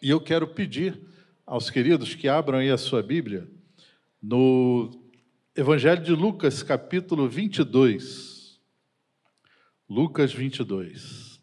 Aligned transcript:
E 0.00 0.10
eu 0.10 0.20
quero 0.20 0.46
pedir 0.46 1.00
aos 1.44 1.70
queridos 1.70 2.14
que 2.14 2.28
abram 2.28 2.58
aí 2.58 2.70
a 2.70 2.78
sua 2.78 3.02
Bíblia 3.02 3.50
no 4.22 4.90
Evangelho 5.56 6.02
de 6.02 6.12
Lucas, 6.12 6.62
capítulo 6.62 7.28
22. 7.28 8.60
Lucas 9.88 10.32
22. 10.32 11.42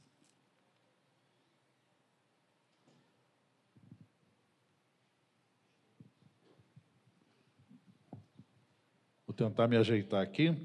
Vou 9.27 9.35
tentar 9.35 9.67
me 9.67 9.75
ajeitar 9.75 10.21
aqui. 10.21 10.55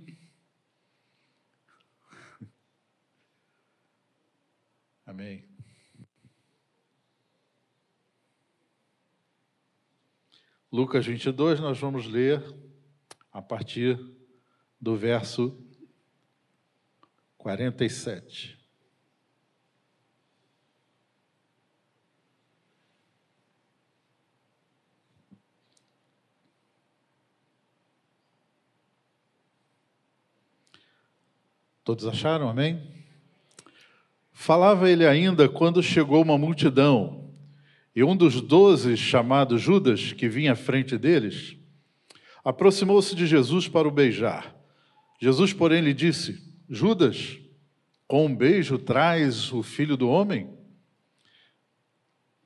Amém. 5.04 5.49
Lucas 10.72 11.04
22, 11.04 11.58
nós 11.58 11.80
vamos 11.80 12.06
ler 12.06 12.44
a 13.32 13.42
partir 13.42 13.98
do 14.80 14.96
verso 14.96 15.60
47. 17.36 18.56
Todos 31.82 32.06
acharam? 32.06 32.48
Amém? 32.48 33.04
Falava 34.32 34.88
ele 34.88 35.04
ainda 35.04 35.48
quando 35.48 35.82
chegou 35.82 36.22
uma 36.22 36.38
multidão 36.38 37.29
e 38.00 38.02
um 38.02 38.16
dos 38.16 38.40
doze, 38.40 38.96
chamado 38.96 39.58
Judas, 39.58 40.14
que 40.14 40.26
vinha 40.26 40.52
à 40.52 40.56
frente 40.56 40.96
deles, 40.96 41.54
aproximou-se 42.42 43.14
de 43.14 43.26
Jesus 43.26 43.68
para 43.68 43.86
o 43.86 43.90
beijar. 43.90 44.56
Jesus, 45.20 45.52
porém, 45.52 45.82
lhe 45.82 45.92
disse: 45.92 46.42
Judas, 46.66 47.38
com 48.08 48.24
um 48.24 48.34
beijo 48.34 48.78
traz 48.78 49.52
o 49.52 49.62
filho 49.62 49.98
do 49.98 50.08
homem? 50.08 50.48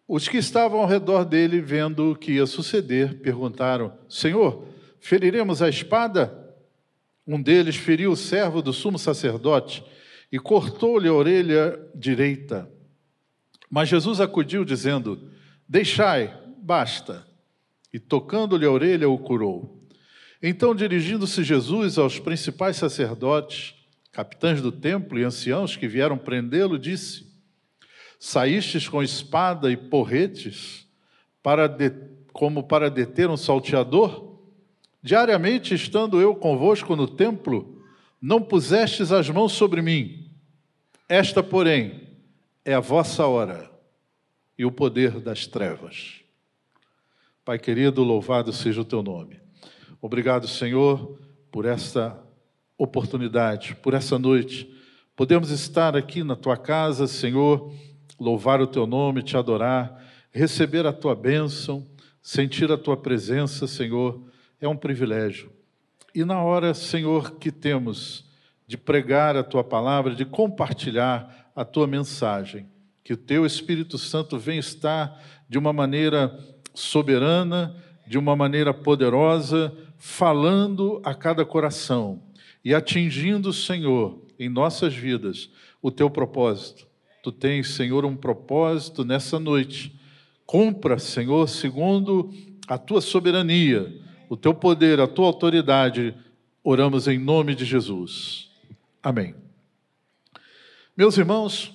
Os 0.08 0.26
que 0.26 0.38
estavam 0.38 0.80
ao 0.80 0.88
redor 0.88 1.24
dele, 1.24 1.60
vendo 1.60 2.10
o 2.10 2.16
que 2.16 2.32
ia 2.32 2.46
suceder, 2.46 3.20
perguntaram: 3.20 3.96
Senhor, 4.08 4.66
feriremos 4.98 5.62
a 5.62 5.68
espada? 5.68 6.52
Um 7.24 7.40
deles 7.40 7.76
feriu 7.76 8.10
o 8.10 8.16
servo 8.16 8.60
do 8.60 8.72
sumo 8.72 8.98
sacerdote 8.98 9.84
e 10.32 10.38
cortou-lhe 10.40 11.06
a 11.06 11.12
orelha 11.12 11.78
direita. 11.94 12.68
Mas 13.70 13.88
Jesus 13.88 14.20
acudiu, 14.20 14.64
dizendo: 14.64 15.32
Deixai, 15.68 16.32
basta. 16.58 17.26
E 17.92 17.98
tocando-lhe 17.98 18.66
a 18.66 18.70
orelha, 18.70 19.08
o 19.08 19.18
curou. 19.18 19.82
Então, 20.42 20.74
dirigindo-se 20.74 21.42
Jesus 21.42 21.96
aos 21.96 22.18
principais 22.18 22.76
sacerdotes, 22.76 23.74
capitães 24.12 24.60
do 24.60 24.70
templo 24.70 25.18
e 25.18 25.24
anciãos 25.24 25.76
que 25.76 25.88
vieram 25.88 26.18
prendê-lo, 26.18 26.78
disse: 26.78 27.26
Saístes 28.18 28.88
com 28.88 29.02
espada 29.02 29.70
e 29.70 29.76
porretes 29.76 30.86
para 31.42 31.66
de, 31.66 31.90
como 32.32 32.64
para 32.64 32.90
deter 32.90 33.30
um 33.30 33.36
salteador? 33.36 34.38
Diariamente, 35.02 35.74
estando 35.74 36.20
eu 36.20 36.34
convosco 36.34 36.96
no 36.96 37.06
templo, 37.06 37.82
não 38.20 38.42
pusestes 38.42 39.12
as 39.12 39.28
mãos 39.30 39.52
sobre 39.52 39.80
mim. 39.80 40.30
Esta, 41.08 41.42
porém, 41.42 42.08
é 42.64 42.74
a 42.74 42.80
vossa 42.80 43.26
hora 43.26 43.73
e 44.58 44.64
o 44.64 44.72
poder 44.72 45.20
das 45.20 45.46
trevas. 45.46 46.20
Pai 47.44 47.58
querido, 47.58 48.02
louvado 48.02 48.52
seja 48.52 48.80
o 48.80 48.84
teu 48.84 49.02
nome. 49.02 49.40
Obrigado, 50.00 50.48
Senhor, 50.48 51.18
por 51.50 51.64
esta 51.64 52.18
oportunidade, 52.76 53.74
por 53.76 53.94
essa 53.94 54.18
noite. 54.18 54.72
Podemos 55.16 55.50
estar 55.50 55.96
aqui 55.96 56.24
na 56.24 56.36
tua 56.36 56.56
casa, 56.56 57.06
Senhor, 57.06 57.72
louvar 58.18 58.60
o 58.60 58.66
teu 58.66 58.86
nome, 58.86 59.22
te 59.22 59.36
adorar, 59.36 60.02
receber 60.32 60.86
a 60.86 60.92
tua 60.92 61.14
bênção, 61.14 61.86
sentir 62.22 62.70
a 62.72 62.78
tua 62.78 62.96
presença, 62.96 63.66
Senhor, 63.66 64.22
é 64.60 64.66
um 64.66 64.76
privilégio. 64.76 65.52
E 66.14 66.24
na 66.24 66.42
hora, 66.42 66.74
Senhor, 66.74 67.38
que 67.38 67.52
temos 67.52 68.24
de 68.66 68.78
pregar 68.78 69.36
a 69.36 69.44
tua 69.44 69.62
palavra, 69.62 70.14
de 70.14 70.24
compartilhar 70.24 71.50
a 71.54 71.64
tua 71.64 71.86
mensagem, 71.86 72.68
que 73.04 73.12
o 73.12 73.16
teu 73.16 73.44
Espírito 73.44 73.98
Santo 73.98 74.38
venha 74.38 74.60
estar 74.60 75.22
de 75.46 75.58
uma 75.58 75.72
maneira 75.72 76.36
soberana, 76.74 77.76
de 78.06 78.16
uma 78.16 78.34
maneira 78.34 78.72
poderosa, 78.72 79.76
falando 79.98 81.00
a 81.04 81.14
cada 81.14 81.44
coração 81.44 82.22
e 82.64 82.74
atingindo, 82.74 83.52
Senhor, 83.52 84.24
em 84.38 84.48
nossas 84.48 84.94
vidas, 84.94 85.50
o 85.82 85.90
teu 85.90 86.08
propósito. 86.08 86.86
Tu 87.22 87.30
tens, 87.30 87.74
Senhor, 87.74 88.04
um 88.04 88.16
propósito 88.16 89.04
nessa 89.04 89.38
noite. 89.38 89.98
Cumpra, 90.46 90.98
Senhor, 90.98 91.48
segundo 91.48 92.32
a 92.66 92.78
tua 92.78 93.00
soberania, 93.00 94.00
o 94.28 94.36
teu 94.36 94.54
poder, 94.54 94.98
a 94.98 95.06
tua 95.06 95.26
autoridade. 95.26 96.14
Oramos 96.62 97.06
em 97.06 97.18
nome 97.18 97.54
de 97.54 97.66
Jesus. 97.66 98.50
Amém. 99.02 99.34
Meus 100.96 101.18
irmãos, 101.18 101.73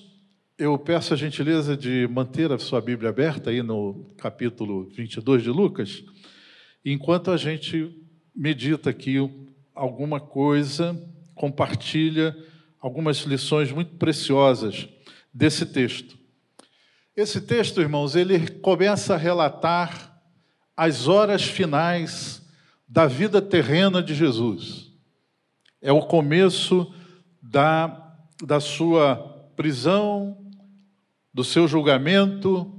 eu 0.59 0.77
peço 0.77 1.13
a 1.13 1.17
gentileza 1.17 1.77
de 1.77 2.05
manter 2.11 2.51
a 2.51 2.59
sua 2.59 2.81
Bíblia 2.81 3.11
aberta 3.11 3.49
aí 3.49 3.63
no 3.63 4.13
capítulo 4.17 4.89
22 4.89 5.41
de 5.41 5.49
Lucas, 5.49 6.03
enquanto 6.83 7.31
a 7.31 7.37
gente 7.37 7.97
medita 8.35 8.89
aqui 8.89 9.15
alguma 9.73 10.19
coisa, 10.19 11.01
compartilha 11.33 12.35
algumas 12.81 13.19
lições 13.19 13.71
muito 13.71 13.95
preciosas 13.95 14.89
desse 15.33 15.65
texto. 15.65 16.19
Esse 17.15 17.39
texto, 17.39 17.79
irmãos, 17.79 18.13
ele 18.13 18.49
começa 18.49 19.13
a 19.13 19.17
relatar 19.17 20.21
as 20.75 21.07
horas 21.07 21.43
finais 21.43 22.45
da 22.85 23.05
vida 23.05 23.41
terrena 23.41 24.03
de 24.03 24.13
Jesus. 24.13 24.91
É 25.81 25.93
o 25.93 26.01
começo 26.01 26.93
da, 27.41 28.13
da 28.43 28.59
sua 28.59 29.15
prisão, 29.55 30.38
do 31.33 31.43
seu 31.43 31.67
julgamento 31.67 32.71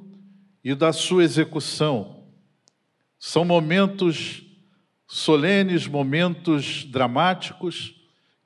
e 0.62 0.74
da 0.74 0.92
sua 0.92 1.24
execução. 1.24 2.24
São 3.18 3.44
momentos 3.44 4.42
solenes, 5.06 5.86
momentos 5.86 6.84
dramáticos 6.84 7.94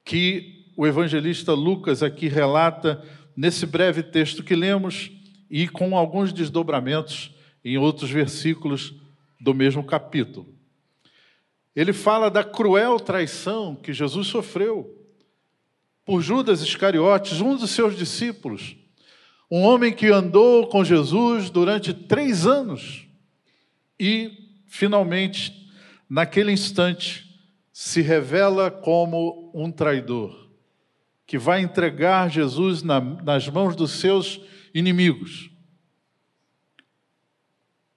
que 0.05 0.65
o 0.77 0.87
evangelista 0.87 1.53
Lucas 1.53 2.03
aqui 2.03 2.29
relata 2.29 3.03
nesse 3.37 3.67
breve 3.67 4.03
texto 4.03 4.43
que 4.43 4.55
lemos 4.55 5.11
e 5.51 5.69
com 5.69 5.97
alguns 5.97 6.33
desdobramentos 6.33 7.35
em 7.65 7.79
outros 7.79 8.11
versículos 8.11 8.95
do 9.41 9.55
mesmo 9.55 9.85
capítulo. 9.85 10.53
Ele 11.75 11.93
fala 11.93 12.31
da 12.31 12.45
cruel 12.45 13.01
traição 13.01 13.75
que 13.75 13.93
Jesus 13.93 14.29
sofreu 14.29 15.01
por 16.05 16.21
Judas 16.21 16.61
Iscariotes, 16.61 17.41
um 17.41 17.57
dos 17.57 17.71
seus 17.71 17.97
discípulos 17.97 18.77
um 19.51 19.63
homem 19.63 19.93
que 19.93 20.07
andou 20.09 20.67
com 20.67 20.85
Jesus 20.85 21.51
durante 21.51 21.93
três 21.93 22.47
anos 22.47 23.07
e, 23.99 24.31
finalmente, 24.67 25.71
naquele 26.09 26.53
instante, 26.53 27.25
se 27.73 28.01
revela 28.01 28.71
como 28.71 29.51
um 29.55 29.71
traidor, 29.71 30.49
que 31.27 31.39
vai 31.39 31.61
entregar 31.61 32.31
Jesus 32.31 32.83
na, 32.83 33.01
nas 33.01 33.49
mãos 33.49 33.75
dos 33.77 33.93
seus 33.93 34.41
inimigos. 34.75 35.51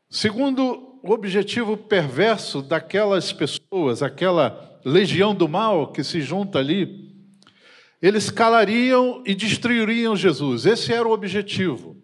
Segundo 0.09 0.99
o 1.03 1.11
objetivo 1.11 1.77
perverso 1.77 2.61
daquelas 2.61 3.31
pessoas, 3.31 4.01
aquela 4.01 4.79
legião 4.83 5.35
do 5.35 5.47
mal 5.47 5.91
que 5.91 6.03
se 6.03 6.21
junta 6.21 6.59
ali, 6.59 7.06
eles 8.01 8.29
calariam 8.29 9.23
e 9.25 9.33
destruiriam 9.33 10.15
Jesus. 10.15 10.65
Esse 10.65 10.93
era 10.93 11.07
o 11.07 11.11
objetivo. 11.11 11.97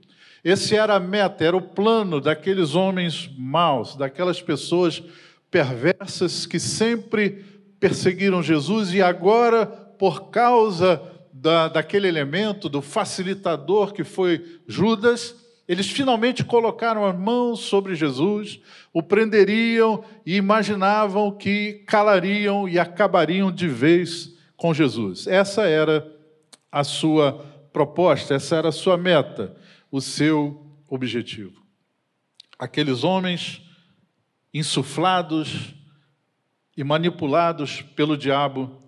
Esse 0.43 0.75
era 0.75 0.95
a 0.95 0.99
meta, 0.99 1.43
era 1.43 1.55
o 1.55 1.61
plano 1.61 2.19
daqueles 2.19 2.75
homens 2.75 3.29
maus, 3.37 3.95
daquelas 3.95 4.41
pessoas 4.41 5.01
perversas 5.49 6.45
que 6.45 6.59
sempre 6.59 7.45
perseguiram 7.79 8.43
Jesus 8.43 8.93
e 8.93 9.01
agora, 9.01 9.65
por 9.65 10.29
causa 10.29 11.01
da, 11.31 11.67
daquele 11.67 12.07
elemento, 12.07 12.67
do 12.67 12.81
facilitador 12.81 13.93
que 13.93 14.03
foi 14.03 14.43
Judas, 14.67 15.35
eles 15.67 15.89
finalmente 15.89 16.43
colocaram 16.43 17.05
a 17.05 17.13
mão 17.13 17.55
sobre 17.55 17.95
Jesus, 17.95 18.59
o 18.91 19.01
prenderiam 19.01 20.03
e 20.25 20.35
imaginavam 20.35 21.31
que 21.31 21.83
calariam 21.87 22.67
e 22.67 22.77
acabariam 22.77 23.49
de 23.49 23.67
vez 23.67 24.32
com 24.57 24.73
Jesus. 24.73 25.27
Essa 25.27 25.63
era 25.63 26.09
a 26.71 26.83
sua 26.83 27.33
proposta, 27.71 28.35
essa 28.35 28.55
era 28.55 28.69
a 28.69 28.71
sua 28.71 28.97
meta, 28.97 29.55
o 29.91 29.99
seu 29.99 30.65
objetivo. 30.87 31.61
aqueles 32.59 33.03
homens 33.03 33.61
insuflados 34.53 35.73
e 36.77 36.83
manipulados 36.83 37.81
pelo 37.81 38.17
diabo 38.17 38.81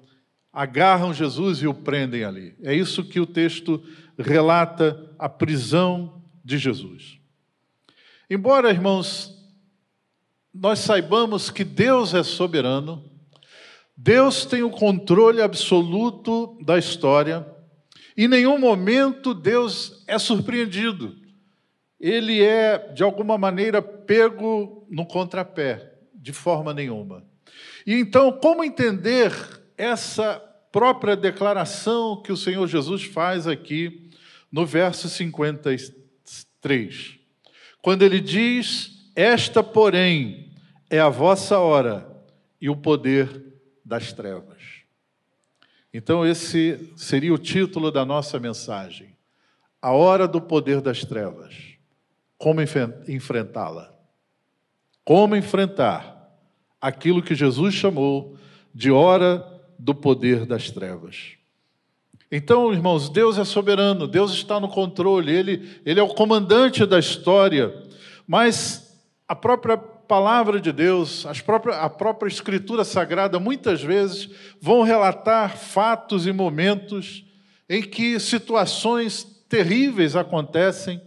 agarram 0.53 1.13
Jesus 1.13 1.61
e 1.61 1.67
o 1.67 1.73
prendem 1.73 2.23
ali. 2.23 2.55
É 2.61 2.73
isso 2.73 3.03
que 3.03 3.19
o 3.19 3.25
texto 3.25 3.83
relata 4.17 5.13
a 5.19 5.27
prisão 5.27 6.23
de 6.43 6.57
Jesus. 6.57 7.19
Embora, 8.29 8.69
irmãos, 8.69 9.35
nós 10.53 10.79
saibamos 10.79 11.49
que 11.49 11.63
Deus 11.63 12.13
é 12.13 12.23
soberano, 12.23 13.03
Deus 13.97 14.45
tem 14.45 14.61
o 14.61 14.69
controle 14.69 15.41
absoluto 15.41 16.57
da 16.61 16.77
história, 16.77 17.55
em 18.17 18.27
nenhum 18.27 18.57
momento 18.57 19.33
Deus 19.33 20.03
é 20.07 20.19
surpreendido. 20.19 21.15
Ele 21.99 22.43
é, 22.43 22.77
de 22.93 23.03
alguma 23.03 23.37
maneira, 23.37 23.81
pego 23.81 24.85
no 24.89 25.05
contrapé, 25.05 25.93
de 26.13 26.33
forma 26.33 26.73
nenhuma. 26.73 27.23
E 27.85 27.93
então, 27.93 28.31
como 28.31 28.63
entender 28.63 29.31
essa 29.77 30.41
própria 30.71 31.15
declaração 31.15 32.21
que 32.21 32.31
o 32.31 32.37
Senhor 32.37 32.67
Jesus 32.67 33.03
faz 33.03 33.47
aqui 33.47 34.09
no 34.51 34.65
verso 34.65 35.09
53? 35.09 37.19
Quando 37.81 38.03
ele 38.03 38.19
diz: 38.19 39.09
Esta, 39.15 39.63
porém, 39.63 40.51
é 40.89 40.99
a 40.99 41.09
vossa 41.09 41.59
hora 41.59 42.13
e 42.59 42.69
o 42.69 42.75
poder 42.75 43.45
das 43.85 44.11
trevas. 44.11 44.83
Então, 45.93 46.25
esse 46.25 46.91
seria 46.97 47.33
o 47.33 47.37
título 47.37 47.91
da 47.91 48.03
nossa 48.03 48.39
mensagem: 48.39 49.15
A 49.81 49.91
hora 49.91 50.27
do 50.27 50.41
poder 50.41 50.81
das 50.81 51.05
trevas. 51.05 51.53
Como 52.37 52.59
enfrentá-la? 53.07 53.93
Como 55.05 55.35
enfrentar 55.35 56.35
aquilo 56.81 57.21
que 57.21 57.33
Jesus 57.33 57.73
chamou 57.73 58.35
de 58.73 58.91
hora 58.91 59.45
do 59.79 59.95
poder 59.95 60.45
das 60.45 60.69
trevas? 60.69 61.37
Então, 62.29 62.73
irmãos, 62.73 63.07
Deus 63.07 63.37
é 63.37 63.45
soberano, 63.45 64.07
Deus 64.07 64.33
está 64.33 64.59
no 64.59 64.67
controle, 64.67 65.31
Ele, 65.31 65.79
Ele 65.85 65.99
é 65.99 66.03
o 66.03 66.13
comandante 66.13 66.85
da 66.85 66.99
história, 66.99 67.73
mas 68.27 68.99
a 69.27 69.35
própria 69.35 69.77
palavra 70.07 70.59
de 70.59 70.71
Deus, 70.71 71.25
próprias, 71.43 71.77
a 71.77 71.89
própria 71.89 72.29
Escritura 72.29 72.83
Sagrada, 72.83 73.39
muitas 73.39 73.81
vezes 73.81 74.29
vão 74.61 74.83
relatar 74.83 75.57
fatos 75.57 76.27
e 76.27 76.31
momentos 76.31 77.25
em 77.69 77.81
que 77.81 78.19
situações 78.19 79.23
terríveis 79.49 80.15
acontecem, 80.15 81.01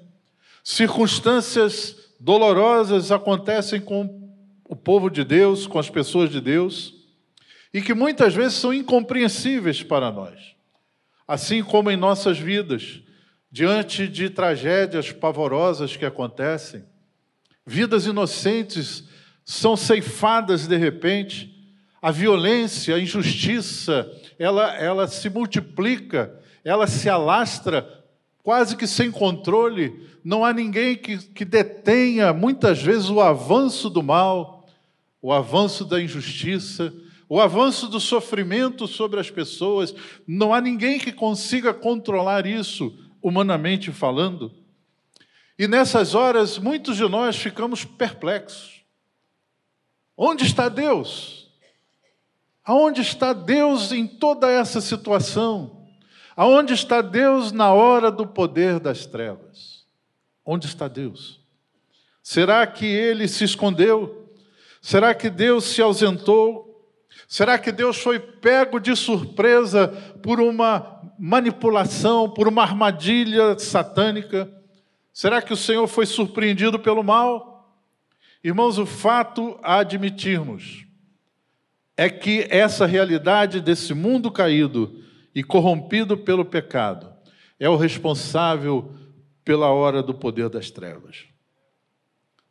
circunstâncias 0.62 1.96
dolorosas 2.18 3.12
acontecem 3.12 3.80
com 3.80 4.28
o 4.64 4.76
povo 4.76 5.08
de 5.08 5.24
Deus, 5.24 5.66
com 5.66 5.78
as 5.78 5.88
pessoas 5.88 6.30
de 6.30 6.40
Deus, 6.40 6.94
e 7.72 7.80
que 7.80 7.94
muitas 7.94 8.34
vezes 8.34 8.54
são 8.54 8.74
incompreensíveis 8.74 9.82
para 9.82 10.10
nós. 10.10 10.56
Assim 11.26 11.62
como 11.62 11.90
em 11.90 11.96
nossas 11.96 12.38
vidas, 12.38 13.00
diante 13.50 14.08
de 14.08 14.28
tragédias 14.28 15.12
pavorosas 15.12 15.96
que 15.96 16.04
acontecem, 16.04 16.84
vidas 17.68 18.06
inocentes 18.06 19.04
são 19.44 19.76
ceifadas 19.76 20.66
de 20.66 20.76
repente, 20.76 21.54
a 22.00 22.10
violência, 22.10 22.96
a 22.96 23.00
injustiça, 23.00 24.10
ela, 24.38 24.74
ela 24.76 25.06
se 25.06 25.28
multiplica, 25.28 26.34
ela 26.64 26.86
se 26.86 27.10
alastra 27.10 27.86
quase 28.42 28.74
que 28.74 28.86
sem 28.86 29.10
controle, 29.10 30.06
não 30.24 30.44
há 30.44 30.52
ninguém 30.52 30.96
que, 30.96 31.18
que 31.18 31.44
detenha 31.44 32.32
muitas 32.32 32.82
vezes 32.82 33.10
o 33.10 33.20
avanço 33.20 33.90
do 33.90 34.02
mal, 34.02 34.66
o 35.20 35.30
avanço 35.30 35.84
da 35.84 36.00
injustiça, 36.00 36.94
o 37.28 37.38
avanço 37.38 37.88
do 37.88 38.00
sofrimento 38.00 38.86
sobre 38.86 39.20
as 39.20 39.30
pessoas, 39.30 39.94
não 40.26 40.54
há 40.54 40.60
ninguém 40.62 40.98
que 40.98 41.12
consiga 41.12 41.74
controlar 41.74 42.46
isso, 42.46 42.96
humanamente 43.20 43.92
falando. 43.92 44.50
E 45.58 45.66
nessas 45.66 46.14
horas, 46.14 46.56
muitos 46.56 46.96
de 46.96 47.08
nós 47.08 47.36
ficamos 47.36 47.84
perplexos. 47.84 48.84
Onde 50.16 50.44
está 50.44 50.68
Deus? 50.68 51.50
Aonde 52.64 53.00
está 53.00 53.32
Deus 53.32 53.90
em 53.90 54.06
toda 54.06 54.48
essa 54.48 54.80
situação? 54.80 55.88
Aonde 56.36 56.74
está 56.74 57.00
Deus 57.00 57.50
na 57.50 57.72
hora 57.72 58.10
do 58.10 58.24
poder 58.24 58.78
das 58.78 59.04
trevas? 59.04 59.84
Onde 60.46 60.66
está 60.66 60.86
Deus? 60.86 61.40
Será 62.22 62.64
que 62.66 62.86
ele 62.86 63.26
se 63.26 63.42
escondeu? 63.42 64.30
Será 64.80 65.12
que 65.12 65.28
Deus 65.28 65.64
se 65.64 65.82
ausentou? 65.82 66.88
Será 67.26 67.58
que 67.58 67.72
Deus 67.72 67.98
foi 67.98 68.20
pego 68.20 68.78
de 68.78 68.94
surpresa 68.94 69.88
por 70.22 70.40
uma 70.40 71.02
manipulação, 71.18 72.30
por 72.30 72.46
uma 72.46 72.62
armadilha 72.62 73.58
satânica? 73.58 74.57
Será 75.18 75.42
que 75.42 75.52
o 75.52 75.56
Senhor 75.56 75.84
foi 75.88 76.06
surpreendido 76.06 76.78
pelo 76.78 77.02
mal? 77.02 77.76
Irmãos, 78.44 78.78
o 78.78 78.86
fato 78.86 79.58
a 79.64 79.80
admitirmos 79.80 80.86
é 81.96 82.08
que 82.08 82.46
essa 82.48 82.86
realidade 82.86 83.60
desse 83.60 83.92
mundo 83.94 84.30
caído 84.30 85.02
e 85.34 85.42
corrompido 85.42 86.16
pelo 86.16 86.44
pecado 86.44 87.12
é 87.58 87.68
o 87.68 87.74
responsável 87.74 88.94
pela 89.44 89.72
hora 89.72 90.04
do 90.04 90.14
poder 90.14 90.48
das 90.48 90.70
trevas. 90.70 91.24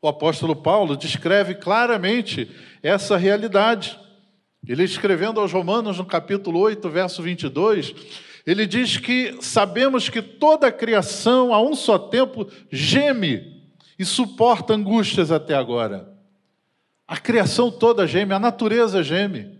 O 0.01 0.09
apóstolo 0.09 0.53
Paulo 0.53 0.97
descreve 0.97 1.55
claramente 1.55 2.51
essa 2.83 3.15
realidade. 3.15 3.97
Ele 4.67 4.83
escrevendo 4.83 5.39
aos 5.39 5.53
Romanos 5.53 5.99
no 5.99 6.05
capítulo 6.05 6.59
8, 6.59 6.89
verso 6.89 7.23
22, 7.23 7.95
ele 8.47 8.65
diz 8.65 8.95
que 8.95 9.37
sabemos 9.41 10.07
que 10.07 10.21
toda 10.21 10.67
a 10.67 10.71
criação, 10.71 11.53
a 11.53 11.61
um 11.61 11.75
só 11.75 11.99
tempo, 11.99 12.47
geme 12.71 13.61
e 13.99 14.05
suporta 14.05 14.73
angústias 14.73 15.33
até 15.33 15.53
agora. 15.53 16.15
A 17.05 17.17
criação 17.17 17.69
toda 17.69 18.07
geme, 18.07 18.33
a 18.33 18.39
natureza 18.39 19.03
geme. 19.03 19.59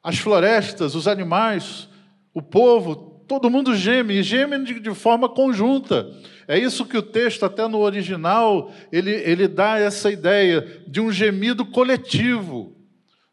As 0.00 0.18
florestas, 0.18 0.94
os 0.94 1.08
animais, 1.08 1.88
o 2.32 2.40
povo, 2.40 3.24
todo 3.26 3.50
mundo 3.50 3.74
geme, 3.74 4.14
e 4.14 4.22
geme 4.22 4.80
de, 4.80 4.94
forma 4.94 5.28
conjunta. 5.28 6.08
É 6.46 6.56
isso 6.56 6.86
que 6.86 6.96
o 6.96 7.02
texto, 7.02 7.44
até 7.44 7.66
no 7.66 7.78
original, 7.80 8.72
ele, 8.92 9.10
ele 9.10 9.48
dá 9.48 9.80
essa 9.80 10.12
ideia 10.12 10.82
de 10.86 11.00
um 11.00 11.10
gemido 11.10 11.66
coletivo, 11.66 12.76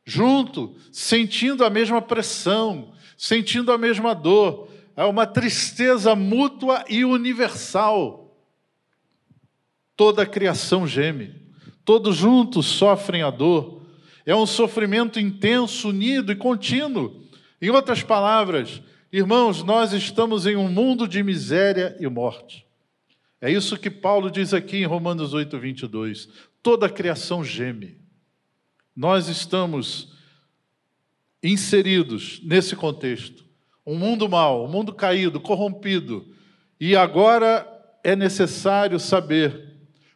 junto, 0.03 0.75
sentindo 0.91 1.63
a 1.63 1.69
mesma 1.69 2.01
pressão, 2.01 2.91
sentindo 3.21 3.71
a 3.71 3.77
mesma 3.77 4.15
dor. 4.15 4.67
É 4.97 5.05
uma 5.05 5.27
tristeza 5.27 6.15
mútua 6.15 6.83
e 6.89 7.05
universal. 7.05 8.35
Toda 9.95 10.23
a 10.23 10.25
criação 10.25 10.87
geme, 10.87 11.35
todos 11.85 12.17
juntos 12.17 12.65
sofrem 12.65 13.21
a 13.21 13.29
dor. 13.29 13.83
É 14.25 14.35
um 14.35 14.47
sofrimento 14.47 15.19
intenso, 15.19 15.89
unido 15.89 16.31
e 16.31 16.35
contínuo. 16.35 17.23
Em 17.61 17.69
outras 17.69 18.01
palavras, 18.01 18.81
irmãos, 19.13 19.63
nós 19.63 19.93
estamos 19.93 20.47
em 20.47 20.55
um 20.55 20.67
mundo 20.67 21.07
de 21.07 21.21
miséria 21.21 21.95
e 21.99 22.07
morte. 22.07 22.65
É 23.39 23.51
isso 23.51 23.77
que 23.77 23.91
Paulo 23.91 24.31
diz 24.31 24.51
aqui 24.51 24.77
em 24.77 24.85
Romanos 24.85 25.31
8, 25.31 25.59
22. 25.59 26.27
Toda 26.63 26.87
a 26.87 26.89
criação 26.89 27.43
geme. 27.43 27.99
Nós 28.95 29.27
estamos 29.27 30.10
inseridos 31.43 32.39
nesse 32.43 32.75
contexto. 32.75 33.45
Um 33.85 33.95
mundo 33.95 34.29
mau, 34.29 34.65
um 34.65 34.67
mundo 34.67 34.93
caído, 34.93 35.39
corrompido. 35.39 36.25
E 36.79 36.95
agora 36.95 37.67
é 38.03 38.15
necessário 38.15 38.99
saber 38.99 39.71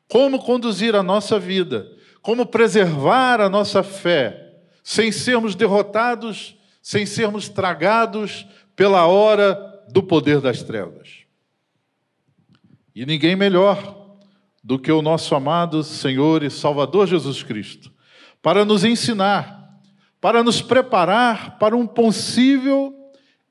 como 0.07 0.39
conduzir 0.39 0.95
a 0.95 1.03
nossa 1.03 1.39
vida, 1.39 1.91
como 2.21 2.45
preservar 2.45 3.41
a 3.41 3.49
nossa 3.49 3.83
fé, 3.83 4.53
sem 4.83 5.11
sermos 5.11 5.55
derrotados, 5.55 6.55
sem 6.81 7.05
sermos 7.05 7.49
tragados 7.49 8.45
pela 8.75 9.07
hora 9.07 9.83
do 9.89 10.03
poder 10.03 10.39
das 10.41 10.61
trevas. 10.61 11.25
E 12.93 13.05
ninguém 13.05 13.35
melhor 13.35 14.17
do 14.63 14.79
que 14.79 14.91
o 14.91 15.01
nosso 15.01 15.35
amado 15.35 15.83
Senhor 15.83 16.43
e 16.43 16.49
Salvador 16.49 17.07
Jesus 17.07 17.43
Cristo, 17.43 17.91
para 18.41 18.63
nos 18.63 18.83
ensinar 18.83 19.64
para 20.25 20.41
nos 20.41 20.59
preparar 20.59 21.59
para 21.59 21.77
um 21.77 21.85
possível 21.85 22.91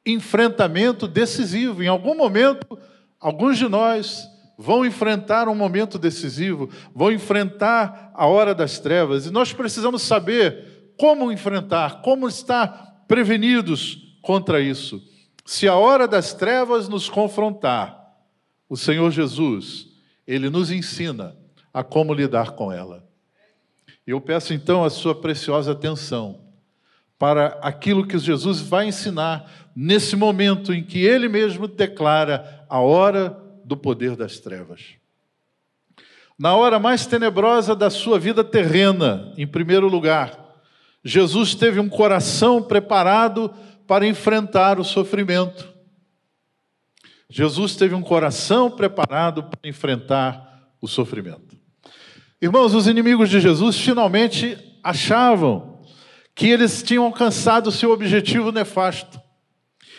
enfrentamento 0.04 1.06
decisivo. 1.06 1.84
Em 1.84 1.86
algum 1.86 2.16
momento, 2.16 2.76
alguns 3.20 3.58
de 3.58 3.68
nós 3.68 4.28
vão 4.58 4.84
enfrentar 4.84 5.48
um 5.48 5.54
momento 5.54 6.00
decisivo, 6.00 6.68
vão 6.92 7.12
enfrentar 7.12 8.10
a 8.12 8.26
hora 8.26 8.52
das 8.52 8.80
trevas, 8.80 9.24
e 9.24 9.30
nós 9.30 9.52
precisamos 9.52 10.02
saber 10.02 10.92
como 10.98 11.30
enfrentar, 11.30 12.02
como 12.02 12.26
estar 12.26 13.04
prevenidos 13.06 14.18
contra 14.20 14.60
isso. 14.60 15.00
Se 15.46 15.68
a 15.68 15.76
hora 15.76 16.08
das 16.08 16.34
trevas 16.34 16.88
nos 16.88 17.08
confrontar, 17.08 18.04
o 18.68 18.76
Senhor 18.76 19.12
Jesus, 19.12 19.90
ele 20.26 20.50
nos 20.50 20.72
ensina 20.72 21.36
a 21.72 21.84
como 21.84 22.12
lidar 22.12 22.50
com 22.56 22.72
ela. 22.72 23.08
Eu 24.04 24.20
peço 24.20 24.52
então 24.52 24.82
a 24.82 24.90
sua 24.90 25.14
preciosa 25.14 25.70
atenção 25.70 26.42
para 27.18 27.58
aquilo 27.62 28.06
que 28.06 28.18
Jesus 28.18 28.60
vai 28.60 28.86
ensinar 28.86 29.50
nesse 29.74 30.16
momento 30.16 30.72
em 30.72 30.82
que 30.82 31.04
ele 31.04 31.28
mesmo 31.28 31.66
declara 31.66 32.64
a 32.68 32.80
hora 32.80 33.36
do 33.64 33.76
poder 33.76 34.16
das 34.16 34.38
trevas. 34.38 34.94
Na 36.38 36.54
hora 36.54 36.78
mais 36.78 37.06
tenebrosa 37.06 37.76
da 37.76 37.88
sua 37.88 38.18
vida 38.18 38.42
terrena, 38.42 39.32
em 39.36 39.46
primeiro 39.46 39.88
lugar, 39.88 40.38
Jesus 41.04 41.54
teve 41.54 41.78
um 41.78 41.88
coração 41.88 42.62
preparado 42.62 43.52
para 43.86 44.06
enfrentar 44.06 44.80
o 44.80 44.84
sofrimento. 44.84 45.72
Jesus 47.30 47.76
teve 47.76 47.94
um 47.94 48.02
coração 48.02 48.70
preparado 48.70 49.44
para 49.44 49.68
enfrentar 49.68 50.68
o 50.80 50.88
sofrimento. 50.88 51.56
Irmãos, 52.40 52.74
os 52.74 52.86
inimigos 52.86 53.30
de 53.30 53.40
Jesus 53.40 53.78
finalmente 53.78 54.58
achavam 54.82 55.73
que 56.34 56.48
eles 56.48 56.82
tinham 56.82 57.04
alcançado 57.04 57.68
o 57.68 57.72
seu 57.72 57.90
objetivo 57.90 58.50
nefasto. 58.50 59.20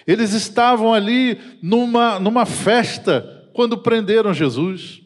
Eles 0.06 0.34
estavam 0.34 0.94
ali 0.94 1.39
numa, 1.62 2.20
numa 2.20 2.46
festa 2.46 3.50
quando 3.54 3.77
prenderam 3.77 4.34
Jesus. 4.34 5.01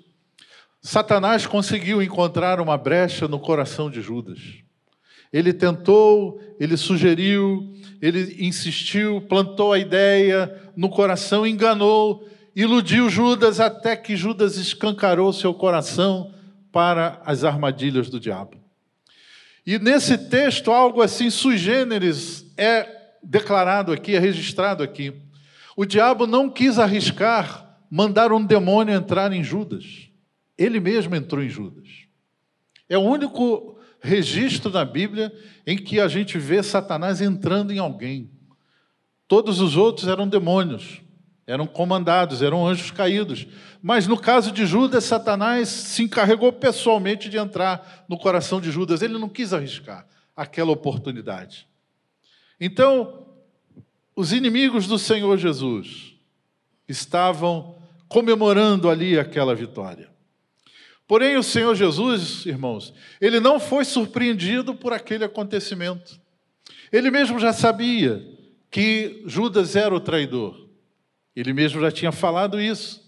Satanás 0.82 1.46
conseguiu 1.46 2.02
encontrar 2.02 2.60
uma 2.60 2.78
brecha 2.78 3.28
no 3.28 3.40
coração 3.40 3.90
de 3.90 4.02
Judas. 4.02 4.40
Ele 5.32 5.54
tentou, 5.54 6.42
ele 6.60 6.76
sugeriu, 6.76 7.72
ele 8.02 8.38
insistiu, 8.40 9.22
plantou 9.22 9.72
a 9.72 9.80
ideia 9.80 10.72
no 10.76 10.90
coração, 10.90 11.46
enganou, 11.46 12.28
iludiu 12.56 13.10
Judas 13.10 13.60
até 13.60 13.96
que 13.96 14.18
Judas 14.18 14.58
escancarou 14.58 15.32
seu 15.32 15.54
coração 15.54 16.34
para 16.72 17.22
as 17.26 17.44
armadilhas 17.44 18.10
do 18.10 18.20
diabo. 18.20 18.58
E 19.70 19.78
nesse 19.78 20.18
texto, 20.18 20.72
algo 20.72 21.00
assim 21.00 21.30
sui 21.30 21.56
generis 21.56 22.44
é 22.58 22.90
declarado 23.22 23.92
aqui, 23.92 24.16
é 24.16 24.20
registrado 24.20 24.82
aqui. 24.82 25.14
O 25.78 25.86
diabo 25.86 26.26
não 26.26 26.50
quis 26.50 26.80
arriscar 26.80 27.78
mandar 27.88 28.32
um 28.32 28.44
demônio 28.44 28.96
entrar 28.96 29.32
em 29.32 29.44
Judas. 29.44 30.10
Ele 30.58 30.80
mesmo 30.80 31.16
entrou 31.16 31.44
em 31.44 31.50
Judas. 31.50 31.88
É 32.90 32.98
o 32.98 33.02
único 33.02 33.78
registro 34.02 34.72
na 34.72 34.84
Bíblia 34.84 35.32
em 35.68 35.78
que 35.78 36.00
a 36.00 36.08
gente 36.08 36.40
vê 36.40 36.64
Satanás 36.64 37.22
entrando 37.22 37.72
em 37.72 37.78
alguém. 37.78 38.28
Todos 39.28 39.62
os 39.62 39.78
outros 39.78 40.08
eram 40.08 40.28
demônios, 40.28 41.00
eram 41.50 41.66
comandados, 41.66 42.44
eram 42.44 42.68
anjos 42.68 42.92
caídos. 42.92 43.48
Mas 43.82 44.06
no 44.06 44.16
caso 44.16 44.52
de 44.52 44.68
Judas, 44.68 45.04
Satanás 45.04 45.68
se 45.68 46.04
encarregou 46.04 46.54
pessoalmente 46.54 47.28
de 47.28 47.38
entrar 47.38 48.06
no 48.08 48.20
coração 48.20 48.62
de 48.62 48.70
Judas. 48.70 49.02
Ele 49.02 49.18
não 49.18 49.28
quis 49.28 49.52
arriscar 49.52 50.06
aquela 50.36 50.72
oportunidade. 50.72 51.68
Então, 52.62 53.26
os 54.16 54.32
inimigos 54.32 54.86
do 54.86 55.00
Senhor 55.00 55.40
Jesus 55.40 56.14
estavam 56.88 57.76
comemorando 58.08 58.88
ali 58.88 59.18
aquela 59.18 59.56
vitória. 59.56 60.08
Porém, 61.08 61.36
o 61.36 61.44
Senhor 61.44 61.74
Jesus, 61.74 62.46
irmãos, 62.46 62.94
ele 63.20 63.40
não 63.40 63.60
foi 63.60 63.84
surpreendido 63.86 64.76
por 64.76 64.94
aquele 64.94 65.24
acontecimento. 65.24 66.22
Ele 66.92 67.10
mesmo 67.10 67.40
já 67.40 67.52
sabia 67.52 68.24
que 68.70 69.24
Judas 69.26 69.76
era 69.76 69.96
o 69.96 70.00
traidor. 70.00 70.69
Ele 71.40 71.54
mesmo 71.54 71.80
já 71.80 71.90
tinha 71.90 72.12
falado 72.12 72.60
isso. 72.60 73.02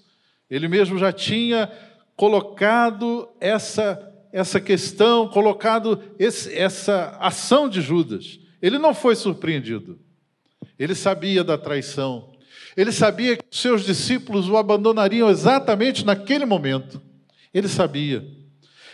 Ele 0.50 0.70
mesmo 0.70 0.98
já 0.98 1.12
tinha 1.12 1.70
colocado 2.16 3.28
essa, 3.42 4.02
essa 4.32 4.58
questão, 4.62 5.28
colocado 5.28 6.02
esse, 6.18 6.58
essa 6.58 7.18
ação 7.20 7.68
de 7.68 7.82
Judas. 7.82 8.40
Ele 8.62 8.80
não 8.80 8.94
foi 8.94 9.18
surpreendido. 9.18 10.00
Ele 10.80 10.96
sabia 10.96 11.44
da 11.44 11.58
traição. 11.58 12.32
Ele 12.78 12.94
sabia 12.94 13.36
que 13.36 13.44
seus 13.52 13.84
discípulos 13.84 14.48
o 14.48 14.56
abandonariam 14.56 15.30
exatamente 15.30 16.06
naquele 16.06 16.46
momento. 16.46 17.02
Ele 17.54 17.68
sabia. 17.68 18.26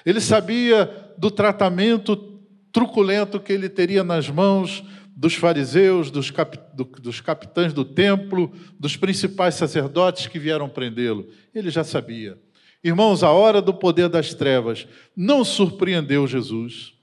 Ele 0.03 0.19
sabia 0.19 1.13
do 1.15 1.29
tratamento 1.29 2.41
truculento 2.71 3.39
que 3.39 3.53
ele 3.53 3.69
teria 3.69 4.03
nas 4.03 4.27
mãos 4.29 4.83
dos 5.19 5.33
fariseus, 5.33 6.11
dos, 6.11 6.29
cap, 6.29 6.59
do, 6.75 6.83
dos 6.83 7.19
capitães 7.19 7.73
do 7.73 7.83
templo, 7.83 8.53
dos 8.79 8.95
principais 8.95 9.55
sacerdotes 9.55 10.27
que 10.27 10.37
vieram 10.37 10.69
prendê-lo. 10.69 11.27
Ele 11.55 11.71
já 11.71 11.83
sabia. 11.83 12.39
Irmãos, 12.83 13.23
a 13.23 13.31
hora 13.31 13.59
do 13.59 13.73
poder 13.73 14.09
das 14.09 14.35
trevas 14.35 14.87
não 15.15 15.43
surpreendeu 15.43 16.27
Jesus. 16.27 16.93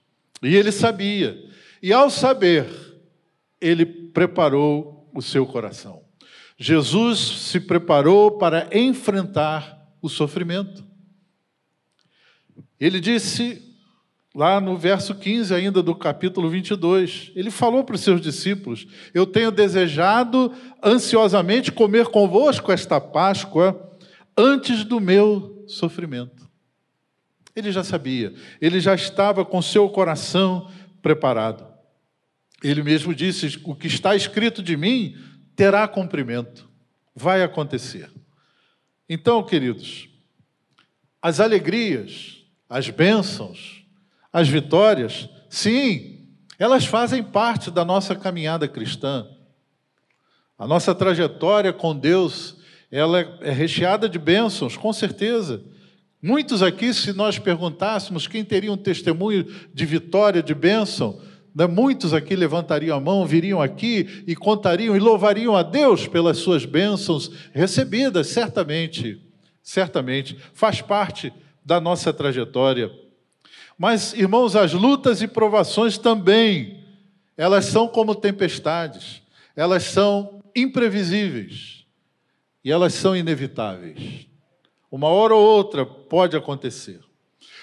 E 0.40 0.54
ele 0.54 0.70
sabia. 0.70 1.36
E 1.82 1.92
ao 1.92 2.08
saber, 2.08 2.68
ele 3.60 3.84
preparou 3.84 5.10
o 5.12 5.20
seu 5.20 5.44
coração. 5.44 6.04
Jesus 6.56 7.18
se 7.18 7.58
preparou 7.58 8.38
para 8.38 8.68
enfrentar 8.72 9.92
o 10.00 10.08
sofrimento. 10.08 10.86
Ele 12.78 13.00
disse, 13.00 13.73
lá 14.34 14.60
no 14.60 14.76
verso 14.76 15.14
15 15.14 15.54
ainda 15.54 15.82
do 15.82 15.94
capítulo 15.94 16.50
22, 16.50 17.30
ele 17.36 17.50
falou 17.50 17.84
para 17.84 17.94
os 17.94 18.00
seus 18.00 18.20
discípulos: 18.20 18.86
Eu 19.14 19.24
tenho 19.24 19.52
desejado 19.52 20.52
ansiosamente 20.82 21.70
comer 21.70 22.06
convosco 22.08 22.72
esta 22.72 23.00
Páscoa 23.00 23.96
antes 24.36 24.84
do 24.84 25.00
meu 25.00 25.64
sofrimento. 25.68 26.50
Ele 27.54 27.70
já 27.70 27.84
sabia, 27.84 28.34
ele 28.60 28.80
já 28.80 28.94
estava 28.96 29.44
com 29.44 29.62
seu 29.62 29.88
coração 29.88 30.68
preparado. 31.00 31.64
Ele 32.62 32.82
mesmo 32.82 33.14
disse: 33.14 33.60
O 33.62 33.74
que 33.76 33.86
está 33.86 34.16
escrito 34.16 34.60
de 34.60 34.76
mim 34.76 35.16
terá 35.54 35.86
cumprimento, 35.86 36.68
vai 37.14 37.44
acontecer. 37.44 38.10
Então, 39.08 39.44
queridos, 39.44 40.08
as 41.22 41.38
alegrias, 41.38 42.44
as 42.68 42.90
bênçãos, 42.90 43.83
as 44.34 44.48
vitórias, 44.48 45.28
sim, 45.48 46.26
elas 46.58 46.84
fazem 46.84 47.22
parte 47.22 47.70
da 47.70 47.84
nossa 47.84 48.16
caminhada 48.16 48.66
cristã. 48.66 49.24
A 50.58 50.66
nossa 50.66 50.92
trajetória 50.92 51.72
com 51.72 51.96
Deus, 51.96 52.56
ela 52.90 53.20
é 53.40 53.52
recheada 53.52 54.08
de 54.08 54.18
bênçãos, 54.18 54.76
com 54.76 54.92
certeza. 54.92 55.62
Muitos 56.20 56.64
aqui, 56.64 56.92
se 56.92 57.12
nós 57.12 57.38
perguntássemos 57.38 58.26
quem 58.26 58.44
teria 58.44 58.72
um 58.72 58.76
testemunho 58.76 59.46
de 59.72 59.86
vitória, 59.86 60.42
de 60.42 60.52
bênção, 60.52 61.20
né, 61.54 61.68
muitos 61.68 62.12
aqui 62.12 62.34
levantariam 62.34 62.96
a 62.96 63.00
mão, 63.00 63.24
viriam 63.24 63.62
aqui 63.62 64.24
e 64.26 64.34
contariam 64.34 64.96
e 64.96 64.98
louvariam 64.98 65.54
a 65.54 65.62
Deus 65.62 66.08
pelas 66.08 66.38
suas 66.38 66.64
bênçãos 66.64 67.30
recebidas, 67.52 68.26
certamente, 68.26 69.22
certamente. 69.62 70.36
Faz 70.52 70.80
parte 70.80 71.32
da 71.64 71.80
nossa 71.80 72.12
trajetória. 72.12 73.03
Mas, 73.78 74.12
irmãos, 74.14 74.54
as 74.54 74.72
lutas 74.72 75.20
e 75.20 75.28
provações 75.28 75.98
também, 75.98 76.84
elas 77.36 77.66
são 77.66 77.88
como 77.88 78.14
tempestades, 78.14 79.22
elas 79.56 79.84
são 79.84 80.42
imprevisíveis 80.54 81.84
e 82.64 82.70
elas 82.70 82.94
são 82.94 83.16
inevitáveis. 83.16 84.26
Uma 84.90 85.08
hora 85.08 85.34
ou 85.34 85.44
outra 85.44 85.84
pode 85.84 86.36
acontecer. 86.36 87.00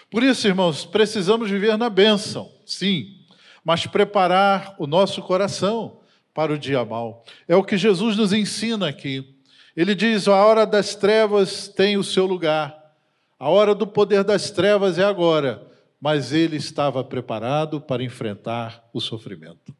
Por 0.09 0.21
isso, 0.21 0.45
irmãos, 0.45 0.85
precisamos 0.85 1.49
viver 1.49 1.77
na 1.77 1.89
bênção, 1.89 2.51
sim, 2.65 3.15
mas 3.63 3.87
preparar 3.87 4.75
o 4.77 4.85
nosso 4.85 5.21
coração 5.21 5.99
para 6.33 6.51
o 6.51 6.57
dia 6.57 6.83
mal. 6.83 7.23
É 7.47 7.55
o 7.55 7.63
que 7.63 7.77
Jesus 7.77 8.17
nos 8.17 8.33
ensina 8.33 8.89
aqui. 8.89 9.37
Ele 9.75 9.95
diz: 9.95 10.27
a 10.27 10.45
hora 10.45 10.65
das 10.65 10.95
trevas 10.95 11.69
tem 11.69 11.95
o 11.95 12.03
seu 12.03 12.25
lugar, 12.25 12.93
a 13.39 13.49
hora 13.49 13.73
do 13.73 13.87
poder 13.87 14.25
das 14.25 14.51
trevas 14.51 14.99
é 14.99 15.03
agora, 15.03 15.70
mas 16.01 16.33
ele 16.33 16.57
estava 16.57 17.03
preparado 17.03 17.79
para 17.79 18.03
enfrentar 18.03 18.89
o 18.91 18.99
sofrimento. 18.99 19.75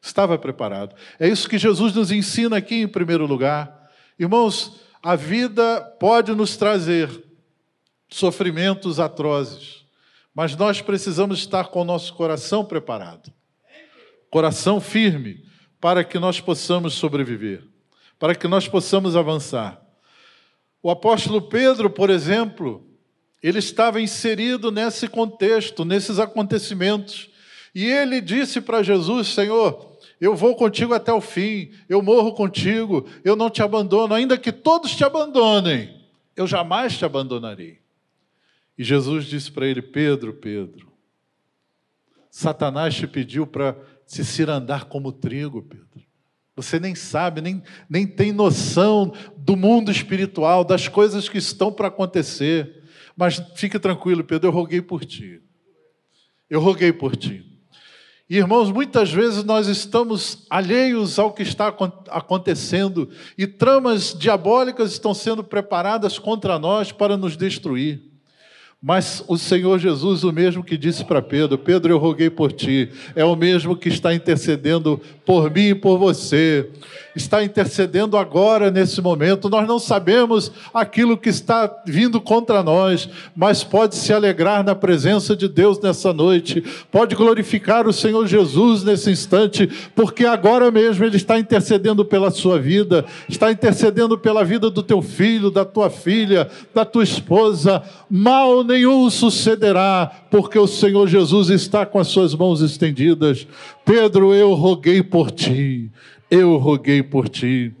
Estava 0.00 0.36
preparado. 0.36 0.94
É 1.18 1.26
isso 1.26 1.48
que 1.48 1.56
Jesus 1.56 1.94
nos 1.94 2.12
ensina 2.12 2.58
aqui 2.58 2.82
em 2.82 2.88
primeiro 2.88 3.24
lugar. 3.26 3.90
Irmãos, 4.18 4.78
a 5.02 5.16
vida 5.16 5.80
pode 5.98 6.34
nos 6.34 6.56
trazer 6.58 7.08
sofrimentos 8.10 9.00
atrozes, 9.00 9.86
mas 10.34 10.54
nós 10.54 10.82
precisamos 10.82 11.38
estar 11.38 11.68
com 11.68 11.80
o 11.80 11.84
nosso 11.84 12.12
coração 12.14 12.64
preparado, 12.64 13.32
coração 14.30 14.80
firme, 14.80 15.44
para 15.80 16.04
que 16.04 16.18
nós 16.18 16.40
possamos 16.40 16.94
sobreviver, 16.94 17.64
para 18.18 18.34
que 18.34 18.48
nós 18.48 18.68
possamos 18.68 19.16
avançar. 19.16 19.80
O 20.82 20.90
apóstolo 20.90 21.42
Pedro, 21.42 21.88
por 21.88 22.10
exemplo, 22.10 22.87
ele 23.42 23.58
estava 23.58 24.00
inserido 24.00 24.70
nesse 24.70 25.08
contexto, 25.08 25.84
nesses 25.84 26.18
acontecimentos. 26.18 27.30
E 27.74 27.84
ele 27.84 28.20
disse 28.20 28.60
para 28.60 28.82
Jesus: 28.82 29.28
Senhor, 29.28 29.98
eu 30.20 30.34
vou 30.34 30.56
contigo 30.56 30.94
até 30.94 31.12
o 31.12 31.20
fim, 31.20 31.70
eu 31.88 32.02
morro 32.02 32.32
contigo, 32.32 33.06
eu 33.24 33.36
não 33.36 33.48
te 33.48 33.62
abandono, 33.62 34.14
ainda 34.14 34.36
que 34.36 34.50
todos 34.50 34.96
te 34.96 35.04
abandonem, 35.04 36.04
eu 36.34 36.46
jamais 36.46 36.96
te 36.96 37.04
abandonarei. 37.04 37.78
E 38.76 38.82
Jesus 38.82 39.26
disse 39.26 39.50
para 39.50 39.66
ele: 39.66 39.82
Pedro, 39.82 40.34
Pedro, 40.34 40.92
Satanás 42.30 42.94
te 42.94 43.06
pediu 43.06 43.46
para 43.46 43.76
se 44.06 44.24
cirandar 44.24 44.86
como 44.86 45.12
trigo, 45.12 45.62
Pedro. 45.62 45.86
Você 46.56 46.80
nem 46.80 46.94
sabe, 46.94 47.40
nem, 47.40 47.62
nem 47.88 48.04
tem 48.04 48.32
noção 48.32 49.12
do 49.36 49.56
mundo 49.56 49.92
espiritual, 49.92 50.64
das 50.64 50.88
coisas 50.88 51.28
que 51.28 51.38
estão 51.38 51.70
para 51.70 51.86
acontecer. 51.86 52.77
Mas 53.18 53.42
fique 53.56 53.80
tranquilo, 53.80 54.22
Pedro, 54.22 54.46
eu 54.46 54.52
roguei 54.52 54.80
por 54.80 55.04
ti. 55.04 55.42
Eu 56.48 56.60
roguei 56.60 56.92
por 56.92 57.16
ti. 57.16 57.44
Irmãos, 58.30 58.70
muitas 58.70 59.12
vezes 59.12 59.42
nós 59.42 59.66
estamos 59.66 60.46
alheios 60.48 61.18
ao 61.18 61.32
que 61.32 61.42
está 61.42 61.66
acontecendo 62.10 63.10
e 63.36 63.44
tramas 63.44 64.14
diabólicas 64.16 64.92
estão 64.92 65.12
sendo 65.12 65.42
preparadas 65.42 66.16
contra 66.16 66.60
nós 66.60 66.92
para 66.92 67.16
nos 67.16 67.36
destruir. 67.36 68.08
Mas 68.80 69.24
o 69.26 69.36
Senhor 69.36 69.76
Jesus, 69.80 70.22
o 70.22 70.32
mesmo 70.32 70.62
que 70.62 70.76
disse 70.76 71.04
para 71.04 71.20
Pedro: 71.20 71.58
Pedro, 71.58 71.92
eu 71.92 71.98
roguei 71.98 72.30
por 72.30 72.52
ti, 72.52 72.88
é 73.16 73.24
o 73.24 73.34
mesmo 73.34 73.74
que 73.74 73.88
está 73.88 74.14
intercedendo 74.14 75.00
por 75.26 75.50
mim 75.50 75.70
e 75.70 75.74
por 75.74 75.98
você 75.98 76.70
está 77.18 77.44
intercedendo 77.44 78.16
agora, 78.16 78.70
nesse 78.70 79.00
momento. 79.02 79.50
Nós 79.50 79.68
não 79.68 79.78
sabemos 79.78 80.50
aquilo 80.72 81.16
que 81.16 81.28
está 81.28 81.70
vindo 81.84 82.20
contra 82.20 82.62
nós, 82.62 83.08
mas 83.36 83.62
pode 83.62 83.96
se 83.96 84.12
alegrar 84.12 84.64
na 84.64 84.74
presença 84.74 85.36
de 85.36 85.46
Deus 85.48 85.78
nessa 85.80 86.12
noite, 86.12 86.64
pode 86.90 87.14
glorificar 87.14 87.86
o 87.86 87.92
Senhor 87.92 88.26
Jesus 88.26 88.82
nesse 88.82 89.10
instante, 89.10 89.68
porque 89.94 90.24
agora 90.24 90.70
mesmo 90.70 91.04
Ele 91.04 91.16
está 91.16 91.38
intercedendo 91.38 92.04
pela 92.04 92.30
sua 92.30 92.58
vida, 92.58 93.04
está 93.28 93.52
intercedendo 93.52 94.16
pela 94.16 94.44
vida 94.44 94.70
do 94.70 94.82
teu 94.82 95.02
filho, 95.02 95.50
da 95.50 95.64
tua 95.64 95.90
filha, 95.90 96.48
da 96.74 96.84
tua 96.84 97.04
esposa. 97.04 97.82
Mal 98.08 98.64
nenhum 98.64 99.10
sucederá, 99.10 100.10
porque 100.30 100.58
o 100.58 100.66
Senhor 100.66 101.06
Jesus 101.08 101.50
está 101.50 101.84
com 101.84 101.98
as 101.98 102.08
suas 102.08 102.34
mãos 102.34 102.62
estendidas. 102.62 103.46
Pedro, 103.84 104.34
eu 104.34 104.54
roguei 104.54 105.02
por 105.02 105.30
ti 105.30 105.90
eu 106.30 106.56
roguei 106.56 107.02
por 107.02 107.28
ti. 107.28 107.74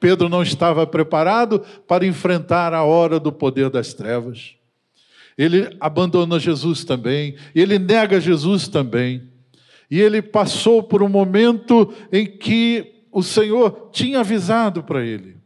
Pedro 0.00 0.28
não 0.28 0.42
estava 0.42 0.86
preparado 0.86 1.60
para 1.86 2.06
enfrentar 2.06 2.72
a 2.72 2.84
hora 2.84 3.18
do 3.18 3.32
poder 3.32 3.68
das 3.70 3.94
trevas. 3.94 4.54
Ele 5.36 5.76
abandona 5.80 6.38
Jesus 6.38 6.84
também, 6.84 7.36
ele 7.54 7.78
nega 7.78 8.20
Jesus 8.20 8.68
também. 8.68 9.28
E 9.90 10.00
ele 10.00 10.20
passou 10.20 10.82
por 10.82 11.02
um 11.02 11.08
momento 11.08 11.92
em 12.12 12.26
que 12.26 13.04
o 13.10 13.22
Senhor 13.22 13.88
tinha 13.92 14.20
avisado 14.20 14.82
para 14.82 15.04
ele. 15.04 15.36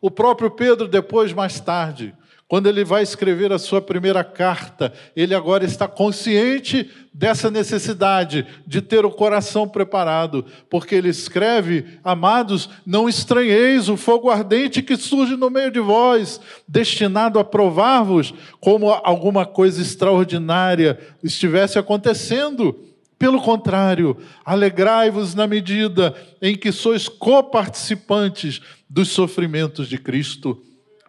O 0.00 0.10
próprio 0.10 0.50
Pedro, 0.50 0.86
depois, 0.86 1.32
mais 1.32 1.58
tarde, 1.58 2.14
quando 2.46 2.68
ele 2.68 2.84
vai 2.84 3.02
escrever 3.02 3.52
a 3.52 3.58
sua 3.58 3.80
primeira 3.80 4.22
carta, 4.22 4.92
ele 5.16 5.34
agora 5.34 5.64
está 5.64 5.88
consciente 5.88 6.90
dessa 7.12 7.50
necessidade 7.50 8.46
de 8.66 8.82
ter 8.82 9.06
o 9.06 9.10
coração 9.10 9.66
preparado, 9.66 10.44
porque 10.68 10.94
ele 10.94 11.08
escreve: 11.08 11.98
Amados, 12.04 12.68
não 12.84 13.08
estranheis 13.08 13.88
o 13.88 13.96
fogo 13.96 14.28
ardente 14.28 14.82
que 14.82 14.96
surge 14.96 15.36
no 15.36 15.48
meio 15.48 15.70
de 15.70 15.80
vós, 15.80 16.38
destinado 16.68 17.38
a 17.38 17.44
provar-vos 17.44 18.34
como 18.60 18.90
alguma 18.90 19.46
coisa 19.46 19.80
extraordinária 19.80 20.98
estivesse 21.22 21.78
acontecendo. 21.78 22.78
Pelo 23.18 23.40
contrário, 23.40 24.18
alegrai-vos 24.44 25.34
na 25.34 25.46
medida 25.46 26.14
em 26.42 26.54
que 26.54 26.70
sois 26.70 27.08
coparticipantes 27.08 28.60
dos 28.90 29.08
sofrimentos 29.08 29.88
de 29.88 29.96
Cristo 29.96 30.62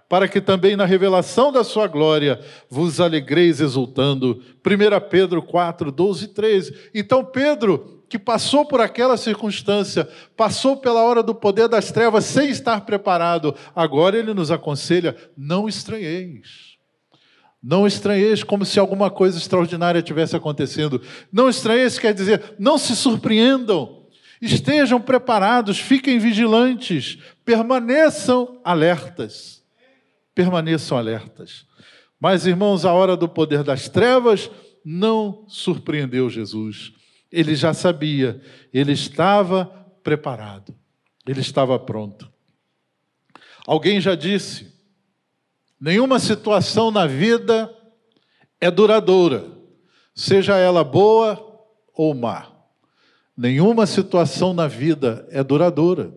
para 0.08 0.28
que 0.28 0.40
também 0.40 0.76
na 0.76 0.86
revelação 0.86 1.52
da 1.52 1.64
sua 1.64 1.88
glória 1.88 2.40
vos 2.70 3.00
alegreis 3.00 3.60
exultando. 3.60 4.42
1 4.66 5.10
Pedro 5.10 5.42
4, 5.42 5.92
12 5.92 6.26
e 6.26 6.28
13. 6.28 6.90
Então, 6.94 7.26
Pedro, 7.26 8.04
que 8.08 8.20
passou 8.20 8.66
por 8.66 8.80
aquela 8.80 9.18
circunstância, 9.18 10.08
passou 10.38 10.78
pela 10.78 11.04
hora 11.04 11.24
do 11.24 11.34
poder 11.34 11.68
das 11.68 11.92
trevas 11.92 12.26
sem 12.26 12.50
estar 12.50 12.82
preparado, 12.82 13.56
agora 13.76 14.18
ele 14.18 14.34
nos 14.34 14.52
aconselha: 14.52 15.16
não 15.36 15.68
estranheis. 15.68 16.76
Não 17.62 17.88
estranheis 17.88 18.44
como 18.44 18.64
se 18.64 18.80
alguma 18.80 19.10
coisa 19.10 19.40
extraordinária 19.40 20.04
tivesse 20.04 20.36
acontecendo. 20.36 21.02
Não 21.32 21.50
estranheis 21.50 21.98
quer 21.98 22.14
dizer, 22.14 22.54
não 22.60 22.78
se 22.78 22.96
surpreendam. 22.96 24.06
Estejam 24.40 25.02
preparados, 25.02 25.80
fiquem 25.80 26.20
vigilantes, 26.20 27.18
permaneçam 27.44 28.62
alertas 28.64 29.65
permaneçam 30.36 30.98
alertas. 30.98 31.66
Mas, 32.20 32.46
irmãos, 32.46 32.86
a 32.86 32.94
hora 32.94 33.16
do 33.16 33.30
poder 33.30 33.64
das 33.64 33.88
trevas 33.88 34.52
não 34.84 35.46
surpreendeu 35.48 36.30
Jesus. 36.30 36.92
Ele 37.32 37.56
já 37.56 37.74
sabia, 37.74 38.42
ele 38.74 38.92
estava 38.92 39.66
preparado, 40.04 40.76
ele 41.26 41.40
estava 41.40 41.80
pronto. 41.80 42.32
Alguém 43.66 44.00
já 44.00 44.14
disse: 44.14 44.72
nenhuma 45.80 46.20
situação 46.20 46.92
na 46.92 47.08
vida 47.08 47.74
é 48.62 48.70
duradoura, 48.70 49.46
seja 50.14 50.58
ela 50.58 50.84
boa 50.84 51.66
ou 51.94 52.14
má. 52.14 52.52
Nenhuma 53.36 53.86
situação 53.86 54.54
na 54.54 54.68
vida 54.68 55.28
é 55.30 55.44
duradoura, 55.44 56.16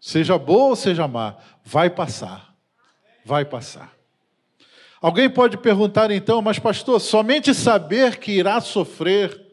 seja 0.00 0.38
boa 0.38 0.68
ou 0.68 0.76
seja 0.76 1.06
má, 1.06 1.36
vai 1.62 1.90
passar 1.90 2.53
vai 3.24 3.44
passar. 3.44 3.94
Alguém 5.00 5.28
pode 5.28 5.56
perguntar 5.58 6.10
então, 6.10 6.40
mas 6.40 6.58
pastor, 6.58 7.00
somente 7.00 7.54
saber 7.54 8.16
que 8.18 8.32
irá 8.32 8.60
sofrer 8.60 9.44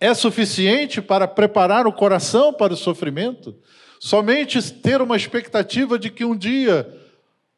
é 0.00 0.14
suficiente 0.14 1.02
para 1.02 1.26
preparar 1.26 1.86
o 1.86 1.92
coração 1.92 2.52
para 2.52 2.72
o 2.72 2.76
sofrimento? 2.76 3.56
Somente 3.98 4.72
ter 4.72 5.02
uma 5.02 5.16
expectativa 5.16 5.98
de 5.98 6.10
que 6.10 6.24
um 6.24 6.36
dia 6.36 6.88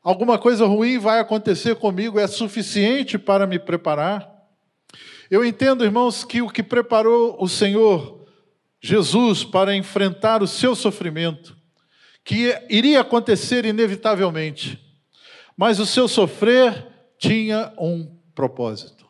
alguma 0.03 0.38
coisa 0.38 0.66
ruim 0.66 0.98
vai 0.98 1.20
acontecer 1.20 1.76
comigo 1.76 2.18
é 2.18 2.26
suficiente 2.26 3.18
para 3.18 3.46
me 3.46 3.59
preparar? 3.59 4.26
Eu 5.31 5.44
entendo, 5.44 5.85
irmãos, 5.85 6.24
que 6.24 6.40
o 6.40 6.48
que 6.48 6.62
preparou 6.62 7.37
o 7.38 7.46
Senhor 7.46 8.26
Jesus 8.81 9.44
para 9.44 9.76
enfrentar 9.76 10.42
o 10.42 10.46
seu 10.46 10.74
sofrimento, 10.74 11.55
que 12.24 12.59
iria 12.70 13.03
acontecer 13.03 13.66
inevitavelmente, 13.66 14.89
mas 15.61 15.79
o 15.79 15.85
seu 15.85 16.09
sofrer 16.09 16.87
tinha 17.18 17.70
um 17.77 18.11
propósito. 18.35 19.05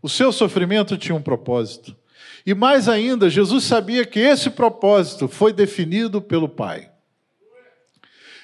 O 0.00 0.08
seu 0.08 0.32
sofrimento 0.32 0.96
tinha 0.96 1.14
um 1.14 1.20
propósito. 1.20 1.94
E 2.46 2.54
mais 2.54 2.88
ainda, 2.88 3.28
Jesus 3.28 3.64
sabia 3.64 4.06
que 4.06 4.18
esse 4.18 4.48
propósito 4.48 5.28
foi 5.28 5.52
definido 5.52 6.22
pelo 6.22 6.48
Pai. 6.48 6.90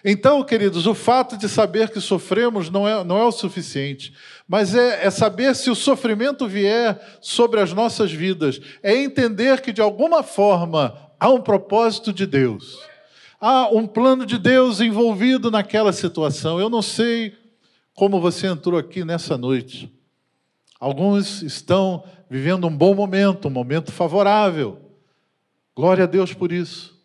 Então, 0.05 0.44
queridos, 0.44 0.87
o 0.87 0.92
fato 0.92 1.38
de 1.38 1.48
saber 1.48 1.88
que 1.88 1.98
sofremos 1.98 2.68
não 2.68 2.87
é, 2.87 3.02
não 3.02 3.16
é 3.16 3.24
o 3.24 3.33
suficiente, 3.33 4.12
mas 4.46 4.74
é, 4.74 5.07
é 5.07 5.09
saber 5.09 5.57
se 5.57 5.70
o 5.70 5.74
sofrimento 5.74 6.46
vier 6.46 7.00
sobre 7.22 7.59
as 7.59 7.72
nossas 7.72 8.12
vidas, 8.12 8.61
é 8.83 8.94
entender 8.94 9.62
que 9.62 9.72
de 9.72 9.81
alguma 9.81 10.22
forma 10.22 11.11
há 11.18 11.31
um 11.31 11.40
propósito 11.40 12.12
de 12.12 12.26
Deus 12.26 12.91
há 13.42 13.68
um 13.72 13.88
plano 13.88 14.24
de 14.24 14.38
Deus 14.38 14.81
envolvido 14.81 15.50
naquela 15.50 15.92
situação. 15.92 16.61
Eu 16.61 16.70
não 16.70 16.81
sei 16.81 17.37
como 17.92 18.20
você 18.20 18.46
entrou 18.46 18.78
aqui 18.78 19.05
nessa 19.05 19.37
noite. 19.37 19.92
Alguns 20.78 21.42
estão 21.42 22.05
vivendo 22.31 22.68
um 22.68 22.76
bom 22.76 22.94
momento, 22.94 23.48
um 23.48 23.50
momento 23.50 23.90
favorável. 23.90 24.81
Glória 25.74 26.05
a 26.05 26.07
Deus 26.07 26.33
por 26.33 26.52
isso. 26.52 26.96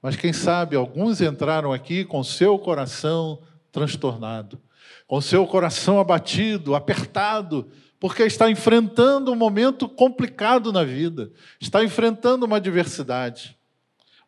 Mas 0.00 0.14
quem 0.14 0.32
sabe 0.32 0.76
alguns 0.76 1.20
entraram 1.20 1.72
aqui 1.72 2.04
com 2.04 2.22
seu 2.22 2.56
coração 2.60 3.42
transtornado, 3.72 4.60
com 5.08 5.20
seu 5.20 5.44
coração 5.48 5.98
abatido, 5.98 6.76
apertado, 6.76 7.68
porque 7.98 8.22
está 8.22 8.48
enfrentando 8.48 9.32
um 9.32 9.36
momento 9.36 9.88
complicado 9.88 10.72
na 10.72 10.84
vida, 10.84 11.32
está 11.60 11.82
enfrentando 11.82 12.46
uma 12.46 12.58
adversidade. 12.58 13.55